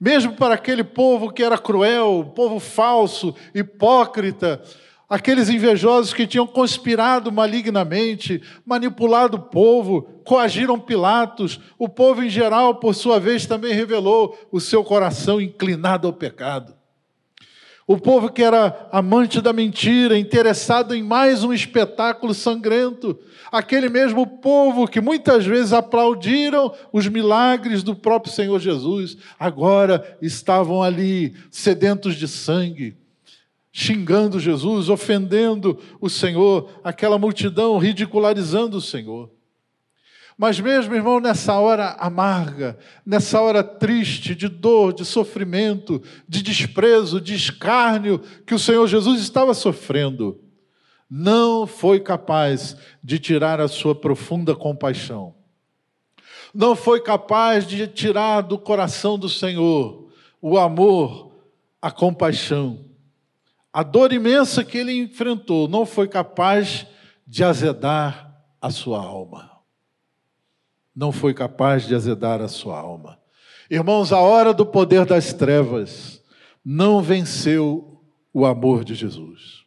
Mesmo 0.00 0.34
para 0.34 0.54
aquele 0.54 0.84
povo 0.84 1.32
que 1.32 1.42
era 1.42 1.58
cruel, 1.58 2.32
povo 2.36 2.60
falso, 2.60 3.34
hipócrita, 3.52 4.62
aqueles 5.08 5.48
invejosos 5.48 6.14
que 6.14 6.24
tinham 6.24 6.46
conspirado 6.46 7.32
malignamente, 7.32 8.40
manipulado 8.64 9.38
o 9.38 9.42
povo, 9.42 10.02
coagiram 10.24 10.78
Pilatos, 10.78 11.58
o 11.76 11.88
povo 11.88 12.22
em 12.22 12.30
geral, 12.30 12.76
por 12.76 12.94
sua 12.94 13.18
vez, 13.18 13.44
também 13.44 13.74
revelou 13.74 14.38
o 14.52 14.60
seu 14.60 14.84
coração 14.84 15.40
inclinado 15.40 16.06
ao 16.06 16.12
pecado. 16.12 16.76
O 17.86 17.98
povo 17.98 18.30
que 18.30 18.42
era 18.42 18.88
amante 18.92 19.40
da 19.40 19.52
mentira, 19.52 20.16
interessado 20.16 20.94
em 20.94 21.02
mais 21.02 21.42
um 21.42 21.52
espetáculo 21.52 22.32
sangrento, 22.32 23.18
aquele 23.50 23.88
mesmo 23.88 24.24
povo 24.24 24.86
que 24.86 25.00
muitas 25.00 25.44
vezes 25.44 25.72
aplaudiram 25.72 26.72
os 26.92 27.08
milagres 27.08 27.82
do 27.82 27.96
próprio 27.96 28.32
Senhor 28.32 28.60
Jesus, 28.60 29.16
agora 29.38 30.16
estavam 30.22 30.80
ali 30.80 31.34
sedentos 31.50 32.14
de 32.14 32.28
sangue, 32.28 32.96
xingando 33.72 34.38
Jesus, 34.38 34.88
ofendendo 34.88 35.78
o 36.00 36.08
Senhor, 36.08 36.70
aquela 36.84 37.18
multidão 37.18 37.78
ridicularizando 37.78 38.76
o 38.76 38.82
Senhor. 38.82 39.28
Mas 40.42 40.58
mesmo, 40.58 40.92
irmão, 40.92 41.20
nessa 41.20 41.56
hora 41.60 41.90
amarga, 42.00 42.76
nessa 43.06 43.40
hora 43.40 43.62
triste, 43.62 44.34
de 44.34 44.48
dor, 44.48 44.92
de 44.92 45.04
sofrimento, 45.04 46.02
de 46.28 46.42
desprezo, 46.42 47.20
de 47.20 47.32
escárnio 47.32 48.18
que 48.44 48.52
o 48.52 48.58
Senhor 48.58 48.88
Jesus 48.88 49.20
estava 49.20 49.54
sofrendo, 49.54 50.40
não 51.08 51.64
foi 51.64 52.00
capaz 52.00 52.76
de 53.00 53.20
tirar 53.20 53.60
a 53.60 53.68
sua 53.68 53.94
profunda 53.94 54.56
compaixão. 54.56 55.32
Não 56.52 56.74
foi 56.74 57.00
capaz 57.00 57.64
de 57.64 57.86
tirar 57.86 58.40
do 58.40 58.58
coração 58.58 59.16
do 59.16 59.28
Senhor 59.28 60.08
o 60.40 60.58
amor, 60.58 61.32
a 61.80 61.92
compaixão 61.92 62.90
a 63.72 63.82
dor 63.82 64.12
imensa 64.12 64.62
que 64.62 64.76
ele 64.76 64.92
enfrentou 64.92 65.66
não 65.66 65.86
foi 65.86 66.06
capaz 66.06 66.86
de 67.26 67.42
azedar 67.42 68.44
a 68.60 68.70
sua 68.70 69.02
alma. 69.02 69.51
Não 70.94 71.10
foi 71.12 71.32
capaz 71.32 71.86
de 71.86 71.94
azedar 71.94 72.40
a 72.40 72.48
sua 72.48 72.78
alma. 72.78 73.18
Irmãos, 73.70 74.12
a 74.12 74.20
hora 74.20 74.52
do 74.52 74.66
poder 74.66 75.06
das 75.06 75.32
trevas 75.32 76.22
não 76.64 77.00
venceu 77.00 78.00
o 78.32 78.44
amor 78.44 78.84
de 78.84 78.94
Jesus. 78.94 79.62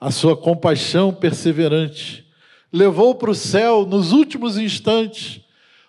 A 0.00 0.10
sua 0.10 0.36
compaixão 0.36 1.12
perseverante 1.12 2.26
levou 2.72 3.14
para 3.14 3.30
o 3.30 3.34
céu, 3.34 3.86
nos 3.86 4.12
últimos 4.12 4.56
instantes, 4.56 5.42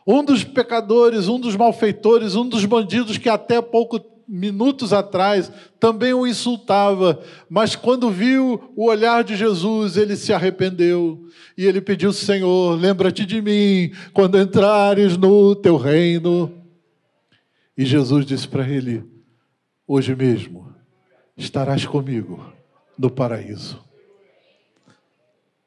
um 0.05 0.23
dos 0.23 0.43
pecadores, 0.43 1.27
um 1.27 1.39
dos 1.39 1.55
malfeitores, 1.55 2.35
um 2.35 2.47
dos 2.47 2.65
bandidos 2.65 3.17
que 3.17 3.29
até 3.29 3.61
pouco 3.61 3.99
minutos 4.27 4.93
atrás 4.93 5.51
também 5.79 6.13
o 6.13 6.25
insultava, 6.25 7.21
mas 7.49 7.75
quando 7.75 8.09
viu 8.09 8.71
o 8.75 8.85
olhar 8.85 9.23
de 9.23 9.35
Jesus, 9.35 9.97
ele 9.97 10.15
se 10.15 10.33
arrependeu 10.33 11.25
e 11.57 11.65
ele 11.65 11.81
pediu: 11.81 12.11
Senhor, 12.13 12.79
lembra-te 12.79 13.25
de 13.25 13.41
mim 13.41 13.91
quando 14.13 14.39
entrares 14.39 15.17
no 15.17 15.55
teu 15.55 15.77
reino. 15.77 16.51
E 17.77 17.85
Jesus 17.85 18.25
disse 18.25 18.47
para 18.47 18.67
ele: 18.67 19.03
Hoje 19.87 20.15
mesmo 20.15 20.73
estarás 21.35 21.85
comigo 21.85 22.43
no 22.97 23.09
paraíso. 23.09 23.83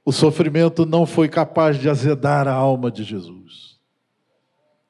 O 0.05 0.13
sofrimento 0.13 0.87
não 0.87 1.05
foi 1.05 1.29
capaz 1.29 1.81
de 1.81 1.89
azedar 1.89 2.47
a 2.47 2.53
alma 2.53 2.93
de 2.93 3.03
Jesus. 3.03 3.77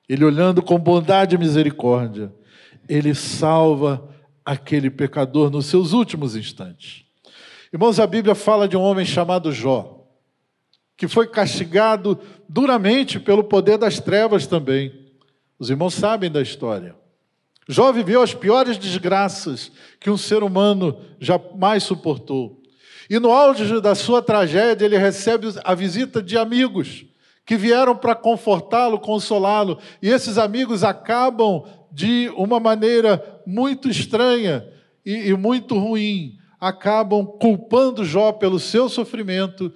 Ele 0.09 0.25
olhando 0.25 0.63
com 0.63 0.79
bondade 0.79 1.35
e 1.35 1.39
misericórdia, 1.39 2.33
ele 2.89 3.15
salva 3.15 4.09
aquele 4.45 4.91
pecador 4.91 5.51
nos 5.51 5.67
seus 5.67 5.93
últimos 5.93 6.37
instantes. 6.37 7.05
Irmãos, 7.73 7.99
a 7.99 8.07
Bíblia 8.07 8.35
fala 8.35 8.69
de 8.69 8.77
um 8.77 8.81
homem 8.81 9.05
chamado 9.05 9.51
Jó, 9.53 10.05
que 10.97 11.09
foi 11.09 11.27
castigado 11.27 12.19
duramente 12.49 13.19
pelo 13.19 13.45
poder 13.45 13.77
das 13.77 13.99
trevas 13.99 14.47
também. 14.47 15.07
Os 15.59 15.69
irmãos 15.69 15.95
sabem 15.95 16.31
da 16.31 16.41
história. 16.41 16.95
Jó 17.69 17.91
viveu 17.91 18.23
as 18.23 18.33
piores 18.33 18.79
desgraças 18.79 19.73
que 20.01 20.09
um 20.09 20.17
ser 20.17 20.43
humano 20.43 20.97
jamais 21.19 21.83
suportou. 21.83 22.63
E 23.11 23.19
no 23.19 23.33
auge 23.33 23.81
da 23.81 23.95
sua 23.95 24.23
tragédia, 24.23 24.85
ele 24.85 24.97
recebe 24.97 25.49
a 25.65 25.75
visita 25.75 26.23
de 26.23 26.39
amigos 26.39 27.05
que 27.45 27.57
vieram 27.57 27.97
para 27.97 28.15
confortá-lo, 28.15 28.99
consolá-lo. 28.99 29.79
E 30.03 30.09
esses 30.09 30.39
amigos 30.39 30.83
acabam 30.83 31.65
de 31.93 32.29
uma 32.37 32.61
maneira 32.61 33.43
muito 33.47 33.89
estranha 33.89 34.67
e, 35.05 35.29
e 35.29 35.35
muito 35.35 35.79
ruim, 35.79 36.37
acabam 36.61 37.25
culpando 37.25 38.05
Jó 38.05 38.33
pelo 38.33 38.59
seu 38.59 38.89
sofrimento, 38.89 39.73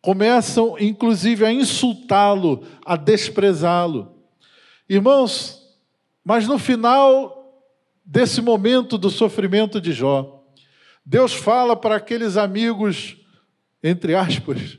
começam 0.00 0.76
inclusive 0.78 1.44
a 1.44 1.52
insultá-lo, 1.52 2.62
a 2.84 2.96
desprezá-lo. 2.96 4.14
Irmãos, 4.88 5.60
mas 6.24 6.46
no 6.46 6.58
final 6.58 7.36
desse 8.04 8.40
momento 8.40 8.96
do 8.96 9.10
sofrimento 9.10 9.80
de 9.80 9.92
Jó, 9.92 10.44
Deus 11.04 11.32
fala 11.32 11.74
para 11.74 11.96
aqueles 11.96 12.36
amigos, 12.36 13.16
entre 13.82 14.14
aspas, 14.14 14.78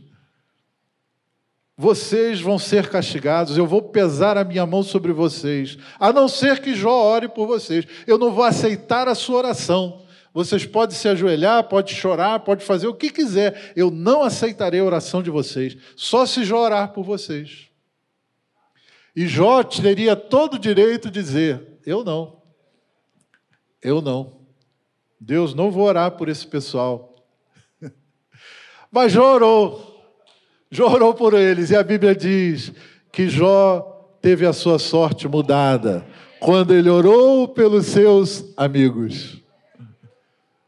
vocês 1.81 2.41
vão 2.41 2.59
ser 2.59 2.89
castigados, 2.89 3.57
eu 3.57 3.65
vou 3.65 3.81
pesar 3.81 4.37
a 4.37 4.43
minha 4.43 4.65
mão 4.65 4.83
sobre 4.83 5.13
vocês, 5.13 5.77
a 5.97 6.11
não 6.11 6.27
ser 6.27 6.59
que 6.59 6.75
Jó 6.75 6.91
ore 6.91 7.29
por 7.29 7.47
vocês. 7.47 7.87
Eu 8.05 8.17
não 8.17 8.33
vou 8.33 8.43
aceitar 8.43 9.07
a 9.07 9.15
sua 9.15 9.37
oração. 9.37 10.05
Vocês 10.33 10.65
podem 10.65 10.93
se 10.93 11.07
ajoelhar, 11.07 11.69
podem 11.69 11.95
chorar, 11.95 12.41
podem 12.41 12.65
fazer 12.65 12.87
o 12.87 12.93
que 12.93 13.09
quiser. 13.09 13.71
Eu 13.77 13.89
não 13.89 14.23
aceitarei 14.23 14.81
a 14.81 14.83
oração 14.83 15.23
de 15.23 15.29
vocês, 15.29 15.77
só 15.95 16.25
se 16.25 16.43
Jó 16.43 16.65
orar 16.65 16.91
por 16.91 17.05
vocês. 17.05 17.69
E 19.15 19.25
Jó 19.25 19.63
teria 19.63 20.17
todo 20.17 20.55
o 20.55 20.59
direito 20.59 21.09
de 21.09 21.21
dizer: 21.21 21.79
Eu 21.85 22.03
não. 22.03 22.41
Eu 23.81 24.01
não. 24.01 24.41
Deus, 25.17 25.53
não 25.53 25.71
vou 25.71 25.85
orar 25.85 26.11
por 26.17 26.27
esse 26.27 26.45
pessoal. 26.45 27.15
Mas 28.91 29.13
Jó 29.13 29.33
orou. 29.33 29.88
Jó 30.71 30.87
orou 30.87 31.13
por 31.13 31.33
eles, 31.33 31.71
e 31.71 31.75
a 31.75 31.83
Bíblia 31.83 32.15
diz 32.15 32.71
que 33.11 33.27
Jó 33.27 34.17
teve 34.21 34.45
a 34.45 34.53
sua 34.53 34.77
sorte 34.77 35.27
mudada 35.27 36.05
quando 36.39 36.73
ele 36.73 36.89
orou 36.89 37.47
pelos 37.47 37.87
seus 37.87 38.53
amigos. 38.55 39.41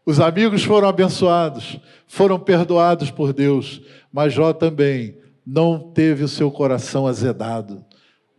Os 0.06 0.20
amigos 0.20 0.64
foram 0.64 0.88
abençoados, 0.88 1.80
foram 2.08 2.40
perdoados 2.40 3.12
por 3.12 3.32
Deus, 3.32 3.82
mas 4.12 4.34
Jó 4.34 4.52
também 4.52 5.18
não 5.46 5.80
teve 5.80 6.24
o 6.24 6.28
seu 6.28 6.50
coração 6.50 7.06
azedado, 7.06 7.86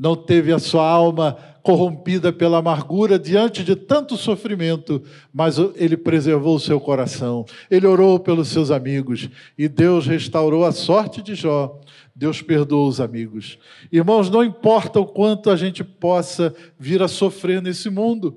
não 0.02 0.16
teve 0.16 0.52
a 0.52 0.58
sua 0.58 0.84
alma 0.84 1.38
corrompida 1.62 2.32
pela 2.32 2.58
amargura 2.58 3.16
diante 3.16 3.62
de 3.62 3.76
tanto 3.76 4.16
sofrimento, 4.16 5.00
mas 5.32 5.58
ele 5.76 5.96
preservou 5.96 6.56
o 6.56 6.60
seu 6.60 6.80
coração. 6.80 7.44
Ele 7.70 7.86
orou 7.86 8.18
pelos 8.18 8.48
seus 8.48 8.72
amigos 8.72 9.30
e 9.56 9.68
Deus 9.68 10.04
restaurou 10.04 10.64
a 10.64 10.72
sorte 10.72 11.22
de 11.22 11.36
Jó. 11.36 11.78
Deus 12.16 12.42
perdoou 12.42 12.88
os 12.88 13.00
amigos. 13.00 13.60
Irmãos, 13.92 14.28
não 14.28 14.42
importa 14.42 14.98
o 14.98 15.06
quanto 15.06 15.50
a 15.50 15.54
gente 15.54 15.84
possa 15.84 16.52
vir 16.76 17.00
a 17.00 17.06
sofrer 17.06 17.62
nesse 17.62 17.88
mundo, 17.88 18.36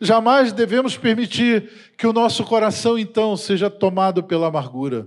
jamais 0.00 0.50
devemos 0.50 0.96
permitir 0.96 1.68
que 1.98 2.06
o 2.06 2.12
nosso 2.14 2.42
coração 2.42 2.98
então 2.98 3.36
seja 3.36 3.68
tomado 3.68 4.22
pela 4.22 4.46
amargura 4.46 5.06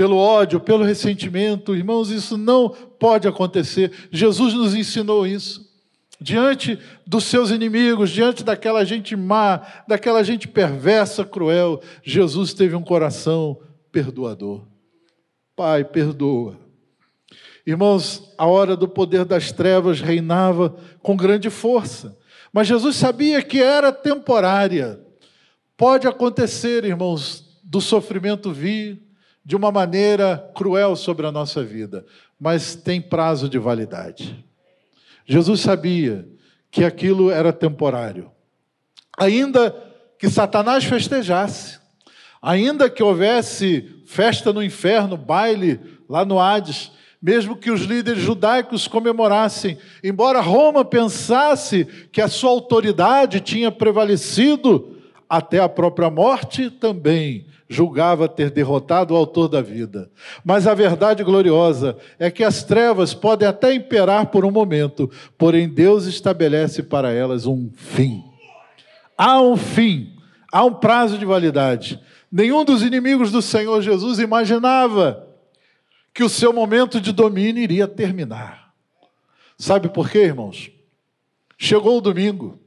pelo 0.00 0.16
ódio, 0.16 0.58
pelo 0.58 0.82
ressentimento. 0.82 1.76
Irmãos, 1.76 2.08
isso 2.08 2.38
não 2.38 2.70
pode 2.70 3.28
acontecer. 3.28 3.92
Jesus 4.10 4.54
nos 4.54 4.74
ensinou 4.74 5.26
isso. 5.26 5.70
Diante 6.18 6.78
dos 7.06 7.24
seus 7.24 7.50
inimigos, 7.50 8.08
diante 8.08 8.42
daquela 8.42 8.82
gente 8.82 9.14
má, 9.14 9.60
daquela 9.86 10.24
gente 10.24 10.48
perversa, 10.48 11.22
cruel, 11.22 11.82
Jesus 12.02 12.54
teve 12.54 12.74
um 12.74 12.82
coração 12.82 13.60
perdoador. 13.92 14.62
Pai, 15.54 15.84
perdoa. 15.84 16.58
Irmãos, 17.66 18.32
a 18.38 18.46
hora 18.46 18.74
do 18.74 18.88
poder 18.88 19.26
das 19.26 19.52
trevas 19.52 20.00
reinava 20.00 20.78
com 21.02 21.14
grande 21.14 21.50
força, 21.50 22.16
mas 22.50 22.66
Jesus 22.66 22.96
sabia 22.96 23.42
que 23.42 23.62
era 23.62 23.92
temporária. 23.92 24.98
Pode 25.76 26.08
acontecer, 26.08 26.86
irmãos, 26.86 27.60
do 27.62 27.82
sofrimento 27.82 28.50
vir, 28.50 29.09
de 29.50 29.56
uma 29.56 29.72
maneira 29.72 30.48
cruel 30.54 30.94
sobre 30.94 31.26
a 31.26 31.32
nossa 31.32 31.64
vida, 31.64 32.06
mas 32.38 32.76
tem 32.76 33.00
prazo 33.00 33.48
de 33.48 33.58
validade. 33.58 34.44
Jesus 35.26 35.58
sabia 35.58 36.24
que 36.70 36.84
aquilo 36.84 37.32
era 37.32 37.52
temporário. 37.52 38.30
Ainda 39.18 39.74
que 40.16 40.30
Satanás 40.30 40.84
festejasse, 40.84 41.80
ainda 42.40 42.88
que 42.88 43.02
houvesse 43.02 44.04
festa 44.06 44.52
no 44.52 44.62
inferno, 44.62 45.16
baile 45.16 45.80
lá 46.08 46.24
no 46.24 46.38
Hades, 46.38 46.92
mesmo 47.20 47.56
que 47.56 47.72
os 47.72 47.80
líderes 47.80 48.22
judaicos 48.22 48.86
comemorassem, 48.86 49.76
embora 50.04 50.40
Roma 50.40 50.84
pensasse 50.84 51.84
que 52.12 52.20
a 52.20 52.28
sua 52.28 52.50
autoridade 52.50 53.40
tinha 53.40 53.72
prevalecido 53.72 54.96
até 55.28 55.58
a 55.58 55.68
própria 55.68 56.08
morte 56.08 56.70
também 56.70 57.49
julgava 57.70 58.28
ter 58.28 58.50
derrotado 58.50 59.14
o 59.14 59.16
autor 59.16 59.46
da 59.48 59.62
vida. 59.62 60.10
Mas 60.44 60.66
a 60.66 60.74
verdade 60.74 61.22
gloriosa 61.22 61.96
é 62.18 62.28
que 62.28 62.42
as 62.42 62.64
trevas 62.64 63.14
podem 63.14 63.46
até 63.46 63.72
imperar 63.72 64.26
por 64.26 64.44
um 64.44 64.50
momento, 64.50 65.08
porém 65.38 65.68
Deus 65.68 66.06
estabelece 66.06 66.82
para 66.82 67.12
elas 67.12 67.46
um 67.46 67.70
fim. 67.76 68.24
Há 69.16 69.40
um 69.40 69.56
fim, 69.56 70.16
há 70.50 70.64
um 70.64 70.74
prazo 70.74 71.16
de 71.16 71.24
validade. 71.24 72.00
Nenhum 72.30 72.64
dos 72.64 72.82
inimigos 72.82 73.30
do 73.30 73.40
Senhor 73.40 73.80
Jesus 73.80 74.18
imaginava 74.18 75.28
que 76.12 76.24
o 76.24 76.28
seu 76.28 76.52
momento 76.52 77.00
de 77.00 77.12
domínio 77.12 77.62
iria 77.62 77.86
terminar. 77.86 78.74
Sabe 79.56 79.88
por 79.88 80.10
quê, 80.10 80.24
irmãos? 80.24 80.72
Chegou 81.56 81.98
o 81.98 82.00
domingo. 82.00 82.58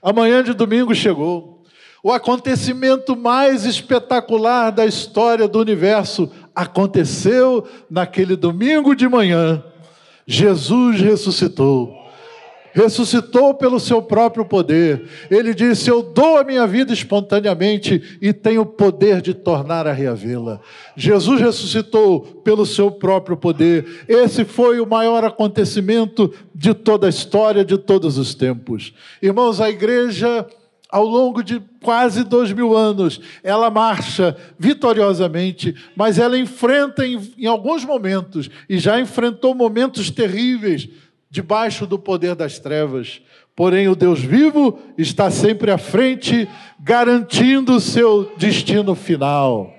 Amanhã 0.00 0.42
de 0.42 0.54
domingo 0.54 0.94
chegou. 0.94 1.57
O 2.02 2.12
acontecimento 2.12 3.16
mais 3.16 3.64
espetacular 3.64 4.70
da 4.70 4.86
história 4.86 5.48
do 5.48 5.58
universo 5.58 6.30
aconteceu 6.54 7.66
naquele 7.90 8.36
domingo 8.36 8.94
de 8.94 9.08
manhã. 9.08 9.62
Jesus 10.26 11.00
ressuscitou. 11.00 11.96
Ressuscitou 12.72 13.54
pelo 13.54 13.80
seu 13.80 14.00
próprio 14.00 14.44
poder. 14.44 15.08
Ele 15.30 15.52
disse: 15.52 15.90
Eu 15.90 16.02
dou 16.02 16.36
a 16.36 16.44
minha 16.44 16.66
vida 16.66 16.92
espontaneamente 16.92 18.18
e 18.20 18.32
tenho 18.32 18.60
o 18.60 18.66
poder 18.66 19.20
de 19.20 19.34
tornar 19.34 19.86
a 19.86 19.92
reavê-la. 19.92 20.60
Jesus 20.94 21.40
ressuscitou 21.40 22.20
pelo 22.44 22.64
seu 22.64 22.90
próprio 22.90 23.36
poder. 23.36 24.04
Esse 24.06 24.44
foi 24.44 24.80
o 24.80 24.86
maior 24.86 25.24
acontecimento 25.24 26.32
de 26.54 26.74
toda 26.74 27.06
a 27.06 27.10
história, 27.10 27.64
de 27.64 27.78
todos 27.78 28.18
os 28.18 28.34
tempos. 28.34 28.92
Irmãos, 29.20 29.60
a 29.60 29.70
igreja 29.70 30.46
ao 30.90 31.04
longo 31.04 31.42
de 31.42 31.60
quase 31.82 32.24
dois 32.24 32.50
mil 32.52 32.76
anos, 32.76 33.20
ela 33.42 33.70
marcha 33.70 34.36
vitoriosamente, 34.58 35.74
mas 35.94 36.18
ela 36.18 36.38
enfrenta 36.38 37.06
em, 37.06 37.20
em, 37.36 37.46
alguns 37.46 37.84
momentos, 37.84 38.48
e 38.68 38.78
já 38.78 38.98
enfrentou 38.98 39.54
momentos 39.54 40.10
terríveis, 40.10 40.88
debaixo 41.30 41.86
do 41.86 41.98
poder 41.98 42.34
das 42.34 42.58
trevas. 42.58 43.20
Porém, 43.54 43.88
o 43.88 43.96
Deus 43.96 44.20
vivo 44.20 44.78
está 44.96 45.30
sempre 45.30 45.70
à 45.70 45.76
frente, 45.76 46.48
garantindo 46.80 47.74
o 47.74 47.80
seu 47.80 48.32
destino 48.36 48.94
final. 48.94 49.74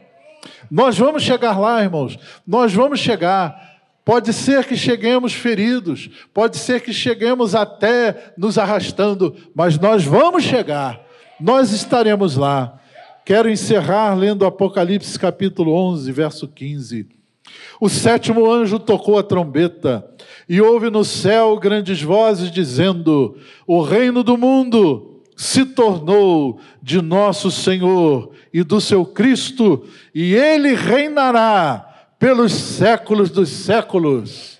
Nós 0.69 0.97
vamos 0.97 1.23
chegar 1.23 1.57
lá, 1.59 1.81
irmãos, 1.81 2.17
nós 2.45 2.73
vamos 2.73 2.99
chegar. 2.99 3.68
Pode 4.09 4.33
ser 4.33 4.65
que 4.65 4.75
cheguemos 4.75 5.33
feridos, 5.33 6.09
pode 6.33 6.57
ser 6.57 6.81
que 6.81 6.91
cheguemos 6.91 7.53
até 7.53 8.33
nos 8.35 8.57
arrastando, 8.57 9.35
mas 9.53 9.77
nós 9.77 10.03
vamos 10.03 10.43
chegar, 10.43 10.99
nós 11.39 11.71
estaremos 11.71 12.35
lá. 12.35 12.81
Quero 13.23 13.47
encerrar 13.47 14.15
lendo 14.15 14.47
Apocalipse 14.47 15.19
capítulo 15.19 15.73
11, 15.73 16.11
verso 16.11 16.47
15. 16.47 17.07
O 17.79 17.87
sétimo 17.87 18.51
anjo 18.51 18.79
tocou 18.79 19.19
a 19.19 19.21
trombeta, 19.21 20.03
e 20.49 20.59
houve 20.59 20.89
no 20.89 21.05
céu 21.05 21.55
grandes 21.59 22.01
vozes 22.01 22.49
dizendo: 22.49 23.37
O 23.67 23.79
reino 23.79 24.23
do 24.23 24.35
mundo 24.35 25.21
se 25.37 25.63
tornou 25.63 26.59
de 26.81 26.99
nosso 26.99 27.51
Senhor 27.51 28.31
e 28.51 28.63
do 28.63 28.81
seu 28.81 29.05
Cristo, 29.05 29.85
e 30.15 30.33
ele 30.33 30.73
reinará 30.73 31.88
pelos 32.19 32.51
séculos 32.51 33.29
dos 33.31 33.49
séculos. 33.49 34.59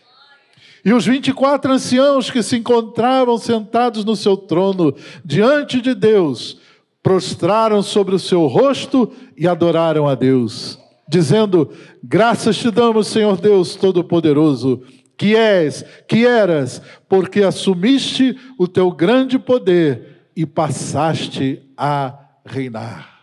E 0.84 0.94
os 0.94 1.06
24 1.06 1.74
anciãos 1.74 2.32
que 2.32 2.42
se 2.42 2.56
encontravam 2.56 3.38
sentados 3.38 4.06
no 4.06 4.16
seu 4.16 4.38
trono, 4.38 4.96
diante 5.26 5.82
de 5.82 5.94
Deus, 5.94 6.58
prostraram 7.04 7.82
sobre 7.82 8.16
o 8.16 8.20
seu 8.20 8.48
rosto 8.48 9.12
e 9.38 9.46
adoraram 9.46 10.08
a 10.08 10.16
Deus, 10.16 10.80
dizendo: 11.08 11.70
Graças 12.02 12.58
te 12.58 12.72
damos, 12.72 13.08
Senhor 13.08 13.38
Deus 13.38 13.76
Todo-Poderoso, 13.76 14.82
que 15.18 15.36
és, 15.36 15.84
que 16.08 16.26
eras, 16.26 16.82
porque 17.10 17.44
assumiste 17.44 18.38
o 18.58 18.66
teu 18.68 18.90
grande 18.90 19.38
poder 19.38 20.30
e 20.34 20.46
passaste 20.46 21.62
a 21.78 22.18
reinar. 22.46 23.20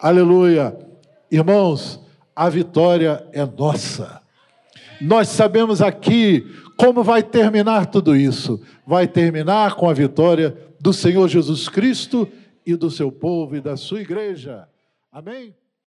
Aleluia. 0.00 0.78
Irmãos, 1.30 2.00
a 2.38 2.48
vitória 2.48 3.28
é 3.32 3.44
nossa. 3.44 4.22
Nós 5.00 5.26
sabemos 5.26 5.82
aqui 5.82 6.46
como 6.76 7.02
vai 7.02 7.20
terminar 7.20 7.86
tudo 7.86 8.14
isso. 8.14 8.62
Vai 8.86 9.08
terminar 9.08 9.74
com 9.74 9.90
a 9.90 9.92
vitória 9.92 10.56
do 10.80 10.92
Senhor 10.92 11.26
Jesus 11.26 11.68
Cristo 11.68 12.28
e 12.64 12.76
do 12.76 12.92
seu 12.92 13.10
povo 13.10 13.56
e 13.56 13.60
da 13.60 13.76
sua 13.76 14.02
igreja. 14.02 14.68
Amém? 15.10 15.52